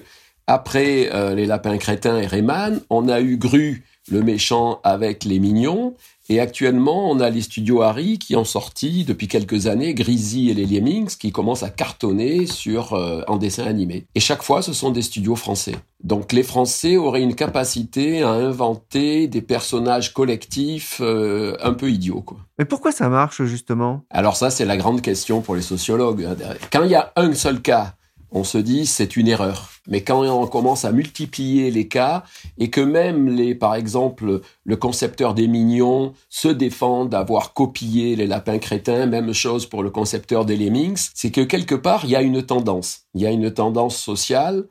après 0.48 1.10
euh, 1.12 1.34
les 1.34 1.46
lapins 1.46 1.76
crétins 1.76 2.18
et 2.18 2.26
Rayman, 2.26 2.80
on 2.88 3.08
a 3.08 3.20
eu 3.20 3.36
Gru, 3.36 3.84
le 4.10 4.22
méchant 4.22 4.80
avec 4.82 5.24
les 5.24 5.38
mignons. 5.38 5.94
Et 6.30 6.40
actuellement, 6.40 7.10
on 7.10 7.20
a 7.20 7.30
les 7.30 7.40
studios 7.40 7.82
Harry 7.82 8.18
qui 8.18 8.34
ont 8.36 8.44
sorti 8.44 9.04
depuis 9.04 9.28
quelques 9.28 9.66
années 9.66 9.94
Grisy 9.94 10.50
et 10.50 10.54
les 10.54 10.66
Lemmings 10.66 11.16
qui 11.16 11.32
commencent 11.32 11.62
à 11.62 11.70
cartonner 11.70 12.46
sur 12.46 12.94
euh, 12.94 13.22
en 13.28 13.36
dessin 13.36 13.64
animé. 13.64 14.06
Et 14.14 14.20
chaque 14.20 14.42
fois, 14.42 14.60
ce 14.60 14.72
sont 14.72 14.90
des 14.90 15.02
studios 15.02 15.36
français. 15.36 15.76
Donc 16.02 16.32
les 16.32 16.42
Français 16.42 16.96
auraient 16.96 17.22
une 17.22 17.34
capacité 17.34 18.22
à 18.22 18.30
inventer 18.30 19.26
des 19.26 19.42
personnages 19.42 20.12
collectifs 20.14 20.98
euh, 21.02 21.56
un 21.62 21.72
peu 21.72 21.90
idiots. 21.90 22.22
Quoi. 22.22 22.38
Mais 22.58 22.64
pourquoi 22.64 22.92
ça 22.92 23.08
marche 23.08 23.42
justement? 23.44 24.02
Alors 24.10 24.36
ça, 24.36 24.50
c'est 24.50 24.64
la 24.64 24.76
grande 24.76 25.02
question 25.02 25.40
pour 25.42 25.56
les 25.56 25.62
sociologues. 25.62 26.24
Hein, 26.24 26.36
Quand 26.72 26.84
il 26.84 26.90
y 26.90 26.94
a 26.94 27.12
un 27.16 27.34
seul 27.34 27.60
cas 27.60 27.94
on 28.30 28.44
se 28.44 28.58
dit 28.58 28.86
c'est 28.86 29.16
une 29.16 29.28
erreur. 29.28 29.70
Mais 29.86 30.02
quand 30.02 30.22
on 30.22 30.46
commence 30.46 30.84
à 30.84 30.92
multiplier 30.92 31.70
les 31.70 31.88
cas 31.88 32.24
et 32.58 32.70
que 32.70 32.80
même 32.80 33.28
les, 33.28 33.54
par 33.54 33.74
exemple, 33.74 34.42
le 34.64 34.76
concepteur 34.76 35.34
des 35.34 35.48
mignons 35.48 36.12
se 36.28 36.48
défend 36.48 37.06
d'avoir 37.06 37.54
copié 37.54 38.16
les 38.16 38.26
lapins 38.26 38.58
crétins, 38.58 39.06
même 39.06 39.32
chose 39.32 39.66
pour 39.66 39.82
le 39.82 39.90
concepteur 39.90 40.44
des 40.44 40.56
lemmings, 40.56 41.08
c'est 41.14 41.30
que 41.30 41.40
quelque 41.40 41.74
part 41.74 42.04
il 42.04 42.10
y 42.10 42.16
a 42.16 42.22
une 42.22 42.42
tendance. 42.42 43.02
Il 43.14 43.22
y 43.22 43.26
a 43.26 43.30
une 43.30 43.50
tendance 43.50 43.96
sociale. 43.96 44.66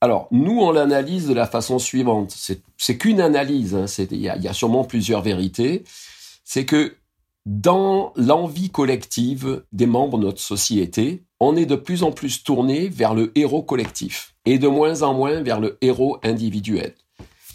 Alors, 0.00 0.28
nous, 0.30 0.60
on 0.60 0.70
l'analyse 0.70 1.26
de 1.26 1.34
la 1.34 1.46
façon 1.46 1.78
suivante. 1.78 2.36
C'est 2.76 2.98
qu'une 2.98 3.20
analyse. 3.20 3.74
Hein. 3.74 3.86
Il 4.10 4.18
y, 4.18 4.24
y 4.24 4.48
a 4.48 4.52
sûrement 4.52 4.84
plusieurs 4.84 5.22
vérités. 5.22 5.84
C'est 6.44 6.66
que 6.66 6.94
dans 7.46 8.12
l'envie 8.16 8.70
collective 8.70 9.64
des 9.72 9.86
membres 9.86 10.18
de 10.18 10.24
notre 10.24 10.40
société, 10.40 11.25
on 11.40 11.56
est 11.56 11.66
de 11.66 11.76
plus 11.76 12.02
en 12.02 12.12
plus 12.12 12.42
tourné 12.42 12.88
vers 12.88 13.14
le 13.14 13.32
héros 13.34 13.62
collectif 13.62 14.34
et 14.44 14.58
de 14.58 14.68
moins 14.68 15.02
en 15.02 15.14
moins 15.14 15.42
vers 15.42 15.60
le 15.60 15.78
héros 15.80 16.18
individuel. 16.22 16.94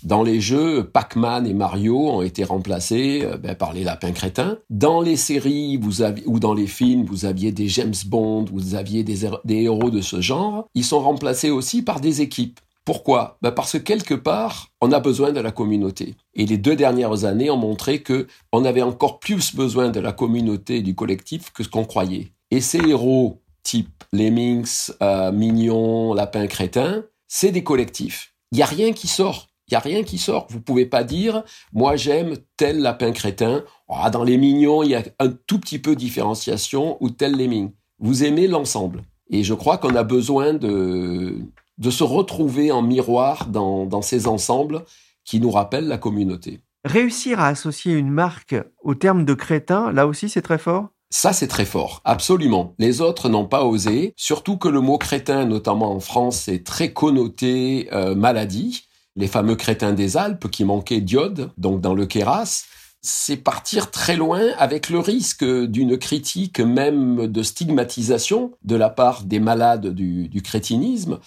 Dans 0.04 0.24
les 0.24 0.42
jeux, 0.42 0.84
Pac-Man 0.84 1.46
et 1.46 1.54
Mario 1.54 2.10
ont 2.10 2.24
été 2.24 2.44
remplacés 2.44 3.22
euh, 3.24 3.38
ben, 3.38 3.54
par 3.54 3.72
les 3.72 3.84
lapins 3.84 4.12
crétins. 4.12 4.58
Dans 4.72 5.00
les 5.00 5.16
séries 5.16 5.80
ou 6.26 6.40
dans 6.40 6.56
les 6.56 6.66
films, 6.66 7.06
vous 7.06 7.26
aviez 7.26 7.52
des 7.52 7.68
James 7.68 7.94
Bond, 8.08 8.46
vous 8.52 8.74
aviez 8.74 9.04
des, 9.04 9.30
des 9.46 9.62
héros 9.62 9.92
de 9.92 10.02
ce 10.02 10.20
genre. 10.20 10.68
Ils 10.74 10.84
sont 10.84 11.02
remplacés 11.02 11.52
aussi 11.52 11.84
par 11.84 12.00
des 12.00 12.22
équipes. 12.22 12.60
Pourquoi? 12.84 13.38
Ben 13.44 13.52
Parce 13.52 13.74
que 13.74 13.78
quelque 13.78 14.16
part, 14.16 14.70
on 14.82 14.92
a 14.92 15.00
besoin 15.00 15.32
de 15.32 15.40
la 15.40 15.52
communauté. 15.52 16.16
Et 16.34 16.48
les 16.48 16.58
deux 16.58 16.76
dernières 16.76 17.26
années 17.26 17.52
ont 17.52 17.58
montré 17.58 18.02
que 18.02 18.26
on 18.52 18.66
avait 18.66 18.82
encore 18.82 19.20
plus 19.20 19.56
besoin 19.56 19.90
de 19.90 20.00
la 20.00 20.14
communauté 20.14 20.78
et 20.78 20.82
du 20.82 20.96
collectif 20.96 21.52
que 21.54 21.64
ce 21.64 21.70
qu'on 21.70 21.86
croyait. 21.86 22.32
Et 22.50 22.60
ces 22.60 22.80
héros 22.80 23.41
type 23.64 24.04
Lemmings, 24.14 24.92
euh, 25.02 25.32
Mignon, 25.32 26.14
Lapin 26.14 26.48
Crétin, 26.48 27.04
c'est 27.28 27.52
des 27.52 27.64
collectifs. 27.64 28.34
Il 28.52 28.58
n'y 28.58 28.64
a 28.64 28.68
rien 28.68 28.92
qui 28.92 29.08
sort. 29.08 29.48
Il 29.68 29.74
n'y 29.74 29.78
a 29.78 29.80
rien 29.80 30.04
qui 30.04 30.18
sort. 30.18 30.48
Vous 30.50 30.60
pouvez 30.60 30.86
pas 30.86 31.06
dire, 31.06 31.44
moi 31.72 31.96
j'aime 31.96 32.36
tel 32.58 32.82
lapin 32.82 33.14
crétin. 33.14 33.64
Ah, 33.88 34.10
dans 34.10 34.26
les 34.26 34.38
mignons, 34.38 34.84
il 34.84 34.90
y 34.90 34.96
a 34.96 35.04
un 35.20 35.30
tout 35.30 35.60
petit 35.60 35.80
peu 35.80 35.96
de 35.96 36.00
différenciation 36.00 36.98
ou 37.00 37.10
tel 37.10 37.38
lemming. 37.38 37.72
Vous 38.00 38.26
aimez 38.26 38.48
l'ensemble. 38.48 39.04
Et 39.30 39.46
je 39.46 39.54
crois 39.54 39.78
qu'on 39.78 39.96
a 39.96 40.04
besoin 40.04 40.54
de, 40.54 41.38
de 41.78 41.90
se 41.90 42.04
retrouver 42.04 42.74
en 42.74 42.82
miroir 42.82 43.48
dans, 43.48 43.86
dans 43.86 44.02
ces 44.02 44.28
ensembles 44.28 44.84
qui 45.24 45.40
nous 45.40 45.52
rappellent 45.52 45.88
la 45.88 45.98
communauté. 45.98 46.60
Réussir 46.84 47.40
à 47.40 47.48
associer 47.48 47.94
une 47.94 48.12
marque 48.12 48.56
au 48.84 48.96
terme 48.96 49.24
de 49.24 49.34
crétin, 49.34 49.94
là 49.94 50.06
aussi 50.06 50.28
c'est 50.28 50.42
très 50.42 50.58
fort? 50.58 50.90
Ça, 51.14 51.34
c'est 51.34 51.50
très 51.50 51.66
fort, 51.66 52.02
absolument. 52.06 52.74
Les 52.80 53.02
autres 53.02 53.28
n'ont 53.28 53.46
pas 53.46 53.66
osé, 53.66 54.14
surtout 54.16 54.58
que 54.58 54.70
le 54.70 54.80
mot 54.80 54.98
crétin, 54.98 55.46
notamment 55.46 55.92
en 55.92 56.00
France, 56.00 56.48
est 56.48 56.66
très 56.66 56.94
connoté 56.94 57.90
euh, 57.92 58.16
maladie. 58.16 58.86
Les 59.18 59.28
fameux 59.28 59.58
crétins 59.58 59.92
des 59.92 60.16
Alpes 60.16 60.50
qui 60.50 60.64
manquaient 60.64 61.02
d'iode, 61.02 61.52
donc 61.58 61.82
dans 61.82 61.94
le 61.94 62.06
Kéras, 62.06 62.64
c'est 63.02 63.36
partir 63.36 63.92
très 63.92 64.16
loin 64.16 64.42
avec 64.58 64.90
le 64.90 65.00
risque 65.00 65.44
d'une 65.44 65.98
critique 65.98 66.62
même 66.62 67.28
de 67.28 67.44
stigmatisation 67.44 68.54
de 68.64 68.78
la 68.78 68.90
part 68.90 69.24
des 69.24 69.42
malades 69.42 69.88
du, 69.88 70.30
du 70.30 70.42
crétinisme. 70.42 71.20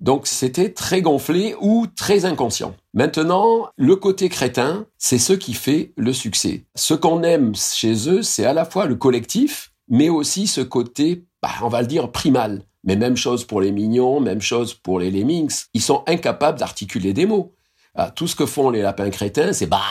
Donc 0.00 0.26
c'était 0.26 0.72
très 0.72 1.02
gonflé 1.02 1.54
ou 1.60 1.86
très 1.94 2.24
inconscient. 2.24 2.74
Maintenant, 2.94 3.68
le 3.76 3.96
côté 3.96 4.28
crétin, 4.28 4.86
c'est 4.98 5.18
ce 5.18 5.34
qui 5.34 5.52
fait 5.52 5.92
le 5.96 6.12
succès. 6.12 6.64
Ce 6.74 6.94
qu'on 6.94 7.22
aime 7.22 7.54
chez 7.54 8.08
eux, 8.08 8.22
c'est 8.22 8.46
à 8.46 8.54
la 8.54 8.64
fois 8.64 8.86
le 8.86 8.96
collectif, 8.96 9.72
mais 9.88 10.08
aussi 10.08 10.46
ce 10.46 10.62
côté, 10.62 11.26
bah, 11.42 11.50
on 11.62 11.68
va 11.68 11.82
le 11.82 11.86
dire, 11.86 12.10
primal. 12.10 12.62
Mais 12.84 12.96
même 12.96 13.16
chose 13.16 13.44
pour 13.44 13.60
les 13.60 13.72
mignons, 13.72 14.20
même 14.20 14.40
chose 14.40 14.72
pour 14.72 14.98
les 14.98 15.10
lemmings. 15.10 15.64
Ils 15.74 15.82
sont 15.82 16.02
incapables 16.06 16.58
d'articuler 16.58 17.12
des 17.12 17.26
mots. 17.26 17.54
Ah, 17.94 18.10
tout 18.10 18.26
ce 18.26 18.36
que 18.36 18.46
font 18.46 18.70
les 18.70 18.82
lapins 18.82 19.10
crétins, 19.10 19.52
c'est 19.52 19.66
bah. 19.66 19.82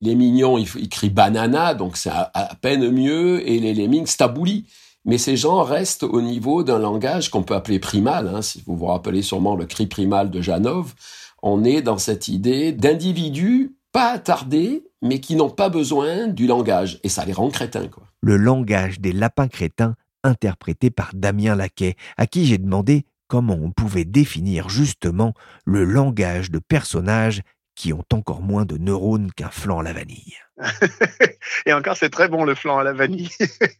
Les 0.00 0.14
mignons, 0.14 0.58
ils, 0.58 0.88
crient 0.90 1.08
banana, 1.08 1.72
donc 1.72 1.96
c'est 1.96 2.10
à, 2.10 2.50
peine 2.60 2.90
mieux, 2.90 3.48
et 3.48 3.58
les 3.58 3.72
lemmings 3.72 4.14
tabouli. 4.14 4.66
Mais 5.04 5.18
ces 5.18 5.36
gens 5.36 5.62
restent 5.62 6.02
au 6.04 6.22
niveau 6.22 6.62
d'un 6.62 6.78
langage 6.78 7.30
qu'on 7.30 7.42
peut 7.42 7.54
appeler 7.54 7.78
primal. 7.78 8.28
Hein, 8.28 8.42
si 8.42 8.62
vous 8.66 8.76
vous 8.76 8.86
rappelez 8.86 9.22
sûrement 9.22 9.54
le 9.54 9.66
cri 9.66 9.86
primal 9.86 10.30
de 10.30 10.40
Janov, 10.40 10.94
on 11.42 11.62
est 11.64 11.82
dans 11.82 11.98
cette 11.98 12.28
idée 12.28 12.72
d'individus 12.72 13.76
pas 13.92 14.10
attardés, 14.10 14.84
mais 15.02 15.20
qui 15.20 15.36
n'ont 15.36 15.50
pas 15.50 15.68
besoin 15.68 16.26
du 16.26 16.46
langage. 16.46 16.98
Et 17.04 17.08
ça 17.08 17.24
les 17.24 17.32
rend 17.32 17.48
crétins. 17.48 17.86
Quoi. 17.86 18.02
Le 18.22 18.36
langage 18.36 18.98
des 18.98 19.12
lapins 19.12 19.46
crétins, 19.46 19.94
interprété 20.24 20.90
par 20.90 21.10
Damien 21.14 21.54
Laquet, 21.54 21.94
à 22.16 22.26
qui 22.26 22.46
j'ai 22.46 22.58
demandé 22.58 23.04
comment 23.28 23.58
on 23.60 23.70
pouvait 23.70 24.04
définir 24.04 24.68
justement 24.68 25.32
le 25.64 25.84
langage 25.84 26.50
de 26.50 26.58
personnages 26.58 27.42
qui 27.74 27.92
ont 27.92 28.04
encore 28.12 28.40
moins 28.40 28.64
de 28.64 28.76
neurones 28.76 29.32
qu'un 29.32 29.50
flan 29.50 29.80
à 29.80 29.82
la 29.82 29.92
vanille. 29.92 30.36
Et 31.66 31.72
encore, 31.72 31.96
c'est 31.96 32.10
très 32.10 32.28
bon 32.28 32.44
le 32.44 32.54
flan 32.54 32.78
à 32.78 32.84
la 32.84 32.92
vanille. 32.92 33.30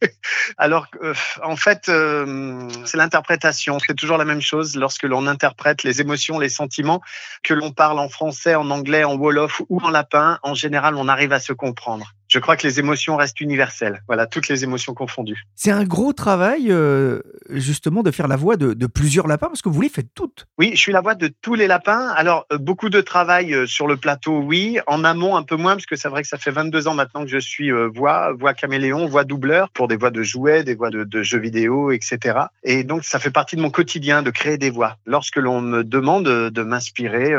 Alors, 0.58 0.86
euh, 1.02 1.14
en 1.42 1.56
fait, 1.56 1.88
euh, 1.88 2.68
c'est 2.84 2.96
l'interprétation. 2.96 3.78
C'est 3.86 3.94
toujours 3.94 4.18
la 4.18 4.24
même 4.24 4.40
chose 4.40 4.74
lorsque 4.74 5.04
l'on 5.04 5.26
interprète 5.26 5.84
les 5.84 6.00
émotions, 6.00 6.38
les 6.38 6.48
sentiments, 6.48 7.00
que 7.42 7.54
l'on 7.54 7.70
parle 7.70 7.98
en 7.98 8.08
français, 8.08 8.54
en 8.54 8.70
anglais, 8.70 9.04
en 9.04 9.16
wolof 9.16 9.62
ou 9.68 9.80
en 9.80 9.90
lapin. 9.90 10.38
En 10.42 10.54
général, 10.54 10.96
on 10.96 11.08
arrive 11.08 11.32
à 11.32 11.40
se 11.40 11.52
comprendre. 11.52 12.12
Je 12.34 12.40
crois 12.40 12.56
que 12.56 12.66
les 12.66 12.80
émotions 12.80 13.14
restent 13.14 13.40
universelles. 13.40 14.02
Voilà, 14.08 14.26
toutes 14.26 14.48
les 14.48 14.64
émotions 14.64 14.92
confondues. 14.92 15.44
C'est 15.54 15.70
un 15.70 15.84
gros 15.84 16.12
travail, 16.12 16.66
euh, 16.72 17.20
justement, 17.48 18.02
de 18.02 18.10
faire 18.10 18.26
la 18.26 18.34
voix 18.34 18.56
de, 18.56 18.74
de, 18.74 18.86
plusieurs 18.88 19.28
lapins, 19.28 19.46
parce 19.46 19.62
que 19.62 19.68
vous 19.68 19.80
les 19.80 19.88
faites 19.88 20.08
toutes. 20.16 20.48
Oui, 20.58 20.72
je 20.74 20.80
suis 20.80 20.90
la 20.90 21.00
voix 21.00 21.14
de 21.14 21.28
tous 21.28 21.54
les 21.54 21.68
lapins. 21.68 22.08
Alors, 22.08 22.44
euh, 22.52 22.58
beaucoup 22.58 22.88
de 22.88 23.00
travail 23.00 23.54
euh, 23.54 23.66
sur 23.66 23.86
le 23.86 23.96
plateau, 23.96 24.40
oui. 24.40 24.80
En 24.88 25.04
amont, 25.04 25.36
un 25.36 25.44
peu 25.44 25.54
moins, 25.54 25.74
parce 25.74 25.86
que 25.86 25.94
c'est 25.94 26.08
vrai 26.08 26.22
que 26.22 26.28
ça 26.28 26.36
fait 26.36 26.50
22 26.50 26.88
ans 26.88 26.94
maintenant 26.94 27.22
que 27.22 27.30
je 27.30 27.38
suis 27.38 27.70
voix, 27.70 28.32
voix 28.32 28.52
caméléon, 28.52 29.06
voix 29.06 29.22
doubleur, 29.22 29.70
pour 29.70 29.86
des 29.86 29.96
voix 29.96 30.10
de 30.10 30.24
jouets, 30.24 30.64
des 30.64 30.74
voix 30.74 30.90
de, 30.90 31.04
de 31.04 31.22
jeux 31.22 31.38
vidéo, 31.38 31.92
etc. 31.92 32.40
Et 32.64 32.82
donc, 32.82 33.04
ça 33.04 33.20
fait 33.20 33.30
partie 33.30 33.54
de 33.54 33.60
mon 33.60 33.70
quotidien 33.70 34.22
de 34.22 34.30
créer 34.30 34.58
des 34.58 34.70
voix. 34.70 34.96
Lorsque 35.06 35.36
l'on 35.36 35.60
me 35.60 35.84
demande 35.84 36.24
de 36.24 36.62
m'inspirer 36.64 37.32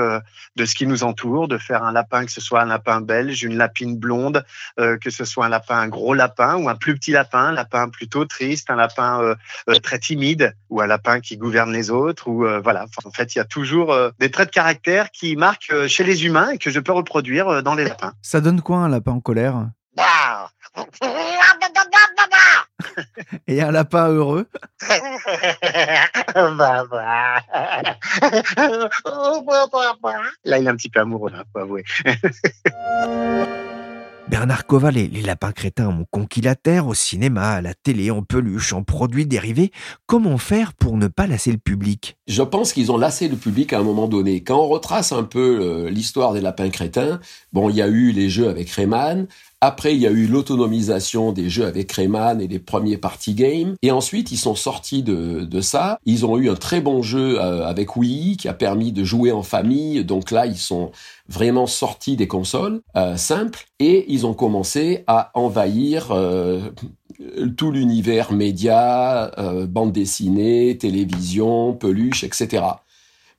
de 0.55 0.65
ce 0.65 0.73
qui 0.73 0.87
nous 0.87 1.03
entoure, 1.03 1.49
de 1.49 1.57
faire 1.57 1.83
un 1.83 1.91
lapin, 1.91 2.25
que 2.25 2.31
ce 2.31 2.39
soit 2.39 2.61
un 2.61 2.67
lapin 2.67 3.01
belge, 3.01 3.43
une 3.43 3.57
lapine 3.57 3.97
blonde, 3.97 4.45
euh, 4.85 4.97
que 4.97 5.09
ce 5.09 5.25
soit 5.25 5.45
un 5.45 5.49
lapin, 5.49 5.77
un 5.77 5.87
gros 5.87 6.13
lapin 6.13 6.55
ou 6.55 6.69
un 6.69 6.75
plus 6.75 6.95
petit 6.95 7.11
lapin, 7.11 7.45
un 7.45 7.51
lapin 7.51 7.89
plutôt 7.89 8.25
triste, 8.25 8.69
un 8.69 8.75
lapin 8.75 9.21
euh, 9.21 9.35
euh 9.69 9.75
très 9.75 9.99
timide 9.99 10.55
ou 10.69 10.81
un 10.81 10.87
lapin 10.87 11.19
qui 11.19 11.37
gouverne 11.37 11.71
les 11.71 11.89
autres. 11.89 12.27
Ou 12.27 12.45
voilà, 12.63 12.83
enfin, 12.83 13.07
en 13.07 13.11
fait, 13.11 13.35
il 13.35 13.39
y 13.39 13.41
a 13.41 13.45
toujours 13.45 13.95
des 14.19 14.31
traits 14.31 14.49
de 14.49 14.53
caractère 14.53 15.11
qui 15.11 15.35
marquent 15.35 15.87
chez 15.87 16.03
les 16.03 16.25
humains 16.25 16.51
et 16.51 16.57
que 16.57 16.69
je 16.69 16.79
peux 16.79 16.91
reproduire 16.91 17.63
dans 17.63 17.75
les 17.75 17.85
lapins. 17.85 18.13
Ça 18.21 18.41
donne 18.41 18.61
quoi 18.61 18.77
un 18.77 18.89
lapin 18.89 19.13
en 19.13 19.19
colère? 19.19 19.67
Et 23.47 23.61
un 23.61 23.71
lapin 23.71 24.09
heureux? 24.09 24.47
Là, 30.45 30.59
il 30.59 30.65
est 30.65 30.69
un 30.69 30.75
petit 30.75 30.89
peu 30.89 30.99
amoureux, 30.99 31.31
là, 31.31 31.43
faut 31.51 31.59
avouer. 31.59 31.83
Bernard 34.27 34.65
Koval 34.65 34.97
et 34.97 35.07
les 35.07 35.21
lapins 35.21 35.51
crétins 35.51 35.87
ont 35.87 36.05
conquis 36.09 36.41
la 36.41 36.55
Terre 36.55 36.87
au 36.87 36.95
cinéma, 36.95 37.51
à 37.51 37.61
la 37.61 37.75
télé, 37.75 38.09
en 38.09 38.23
peluche, 38.23 38.73
en 38.73 38.81
produits 38.81 39.27
dérivés. 39.27 39.71
Comment 40.07 40.39
faire 40.39 40.73
pour 40.73 40.97
ne 40.97 41.07
pas 41.07 41.27
lasser 41.27 41.51
le 41.51 41.59
public? 41.59 42.17
Je 42.27 42.41
pense 42.41 42.73
qu'ils 42.73 42.91
ont 42.91 42.97
lassé 42.97 43.27
le 43.27 43.35
public 43.35 43.71
à 43.71 43.79
un 43.79 43.83
moment 43.83 44.07
donné. 44.07 44.41
Quand 44.41 44.59
on 44.59 44.67
retrace 44.67 45.11
un 45.11 45.23
peu 45.23 45.59
euh, 45.61 45.89
l'histoire 45.91 46.33
des 46.33 46.41
lapins 46.41 46.69
crétins, 46.69 47.19
bon, 47.53 47.69
il 47.69 47.75
y 47.75 47.83
a 47.83 47.87
eu 47.87 48.11
les 48.11 48.31
jeux 48.31 48.49
avec 48.49 48.71
Rayman, 48.71 49.27
après, 49.65 49.95
il 49.95 50.01
y 50.01 50.05
a 50.05 50.11
eu 50.11 50.27
l'autonomisation 50.27 51.31
des 51.31 51.49
jeux 51.49 51.65
avec 51.65 51.91
Rayman 51.91 52.39
et 52.39 52.47
les 52.47 52.59
premiers 52.59 52.97
party 52.97 53.33
games. 53.33 53.75
Et 53.81 53.89
ensuite, 53.89 54.31
ils 54.31 54.37
sont 54.37 54.53
sortis 54.53 55.01
de, 55.01 55.41
de 55.41 55.61
ça. 55.61 55.99
Ils 56.05 56.23
ont 56.25 56.37
eu 56.37 56.49
un 56.49 56.55
très 56.55 56.81
bon 56.81 57.01
jeu 57.01 57.39
euh, 57.41 57.65
avec 57.65 57.97
Wii 57.97 58.37
qui 58.37 58.47
a 58.47 58.53
permis 58.53 58.91
de 58.91 59.03
jouer 59.03 59.31
en 59.31 59.41
famille. 59.41 60.05
Donc 60.05 60.29
là, 60.29 60.45
ils 60.45 60.57
sont 60.57 60.91
vraiment 61.27 61.65
sortis 61.65 62.15
des 62.15 62.27
consoles 62.27 62.81
euh, 62.95 63.17
simples 63.17 63.65
et 63.79 64.05
ils 64.07 64.27
ont 64.27 64.35
commencé 64.35 65.03
à 65.07 65.31
envahir 65.33 66.11
euh, 66.11 66.61
tout 67.57 67.71
l'univers 67.71 68.33
média, 68.33 69.31
bande 69.67 69.93
dessinée, 69.93 70.77
télévision, 70.77 71.73
peluche, 71.73 72.23
etc. 72.23 72.63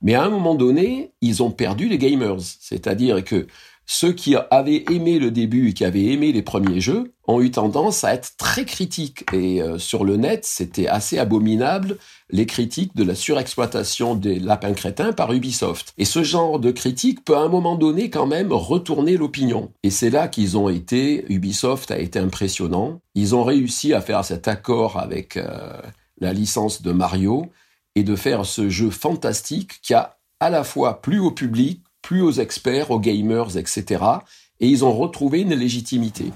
Mais 0.02 0.14
à 0.14 0.24
un 0.24 0.30
moment 0.30 0.54
donné, 0.54 1.12
ils 1.20 1.42
ont 1.42 1.50
perdu 1.50 1.88
les 1.88 1.98
gamers. 1.98 2.40
C'est-à-dire 2.40 3.22
que 3.24 3.46
ceux 3.86 4.12
qui 4.12 4.34
avaient 4.50 4.84
aimé 4.90 5.18
le 5.20 5.30
début 5.30 5.70
et 5.70 5.72
qui 5.72 5.84
avaient 5.84 6.06
aimé 6.06 6.32
les 6.32 6.42
premiers 6.42 6.80
jeux 6.80 7.12
ont 7.28 7.40
eu 7.40 7.50
tendance 7.52 8.02
à 8.02 8.14
être 8.14 8.36
très 8.36 8.64
critiques. 8.64 9.24
Et 9.32 9.62
euh, 9.62 9.78
sur 9.78 10.04
le 10.04 10.16
net, 10.16 10.44
c'était 10.44 10.88
assez 10.88 11.18
abominable 11.18 11.96
les 12.30 12.46
critiques 12.46 12.96
de 12.96 13.04
la 13.04 13.14
surexploitation 13.14 14.16
des 14.16 14.40
lapins 14.40 14.72
crétins 14.72 15.12
par 15.12 15.32
Ubisoft. 15.32 15.92
Et 15.98 16.04
ce 16.04 16.24
genre 16.24 16.58
de 16.58 16.72
critique 16.72 17.24
peut 17.24 17.36
à 17.36 17.40
un 17.40 17.48
moment 17.48 17.76
donné 17.76 18.10
quand 18.10 18.26
même 18.26 18.52
retourner 18.52 19.16
l'opinion. 19.16 19.70
Et 19.84 19.90
c'est 19.90 20.10
là 20.10 20.26
qu'ils 20.26 20.58
ont 20.58 20.68
été, 20.68 21.24
Ubisoft 21.32 21.92
a 21.92 21.98
été 21.98 22.18
impressionnant. 22.18 23.00
Ils 23.14 23.36
ont 23.36 23.44
réussi 23.44 23.94
à 23.94 24.00
faire 24.00 24.24
cet 24.24 24.48
accord 24.48 24.98
avec 24.98 25.36
euh, 25.36 25.80
la 26.20 26.32
licence 26.32 26.82
de 26.82 26.90
Mario 26.90 27.46
et 27.94 28.02
de 28.02 28.16
faire 28.16 28.44
ce 28.44 28.68
jeu 28.68 28.90
fantastique 28.90 29.80
qui 29.82 29.94
a 29.94 30.18
à 30.40 30.50
la 30.50 30.64
fois 30.64 31.00
plu 31.00 31.18
au 31.18 31.30
public, 31.30 31.82
plus 32.06 32.22
aux 32.22 32.30
experts, 32.30 32.92
aux 32.92 33.00
gamers, 33.00 33.56
etc. 33.56 34.00
Et 34.60 34.68
ils 34.68 34.84
ont 34.84 34.92
retrouvé 34.92 35.40
une 35.40 35.54
légitimité. 35.54 36.26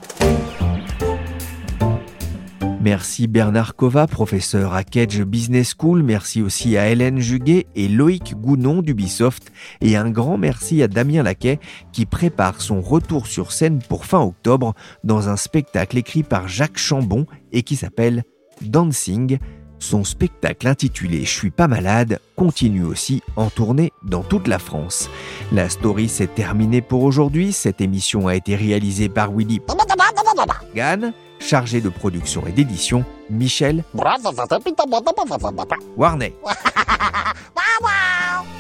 Merci 2.81 3.29
Bernard 3.29 3.77
Kova, 3.77 4.09
professeur 4.09 4.75
à 4.75 4.83
Kedge 4.83 5.23
Business 5.23 5.75
School. 5.79 6.03
Merci 6.03 6.43
aussi 6.43 6.77
à 6.77 6.89
Hélène 6.89 7.21
Juguet 7.21 7.69
et 7.77 7.87
Loïc 7.87 8.35
Gounon 8.35 8.83
d'Ubisoft. 8.83 9.53
Et 9.81 9.95
un 9.95 10.11
grand 10.11 10.39
merci 10.39 10.83
à 10.83 10.89
Damien 10.89 11.23
Laquet 11.23 11.61
qui 11.93 12.05
prépare 12.05 12.61
son 12.61 12.81
retour 12.81 13.29
sur 13.29 13.53
scène 13.53 13.79
pour 13.79 14.07
fin 14.07 14.23
octobre 14.23 14.75
dans 15.05 15.29
un 15.29 15.37
spectacle 15.37 15.99
écrit 15.99 16.25
par 16.25 16.49
Jacques 16.49 16.79
Chambon 16.79 17.27
et 17.53 17.63
qui 17.63 17.77
s'appelle 17.77 18.25
Dancing. 18.61 19.39
Son 19.81 20.05
spectacle 20.05 20.69
intitulé 20.69 21.25
Je 21.25 21.31
suis 21.31 21.51
pas 21.51 21.67
malade 21.67 22.21
continue 22.37 22.85
aussi 22.85 23.23
en 23.35 23.49
tournée 23.49 23.93
dans 24.03 24.23
toute 24.23 24.47
la 24.47 24.59
France. 24.59 25.09
La 25.53 25.69
story 25.69 26.09
s'est 26.09 26.27
terminée 26.27 26.83
pour 26.83 27.03
aujourd'hui. 27.03 27.53
Cette 27.53 27.81
émission 27.81 28.29
a 28.29 28.37
été 28.37 28.55
réalisée 28.55 29.09
par 29.09 29.33
Willy 29.33 29.61
Gann, 30.77 31.13
chargé 31.41 31.81
de 31.81 31.89
production 31.89 32.47
et 32.47 32.53
d'édition, 32.53 33.05
Michel 33.31 33.83
Warnet. 35.97 36.35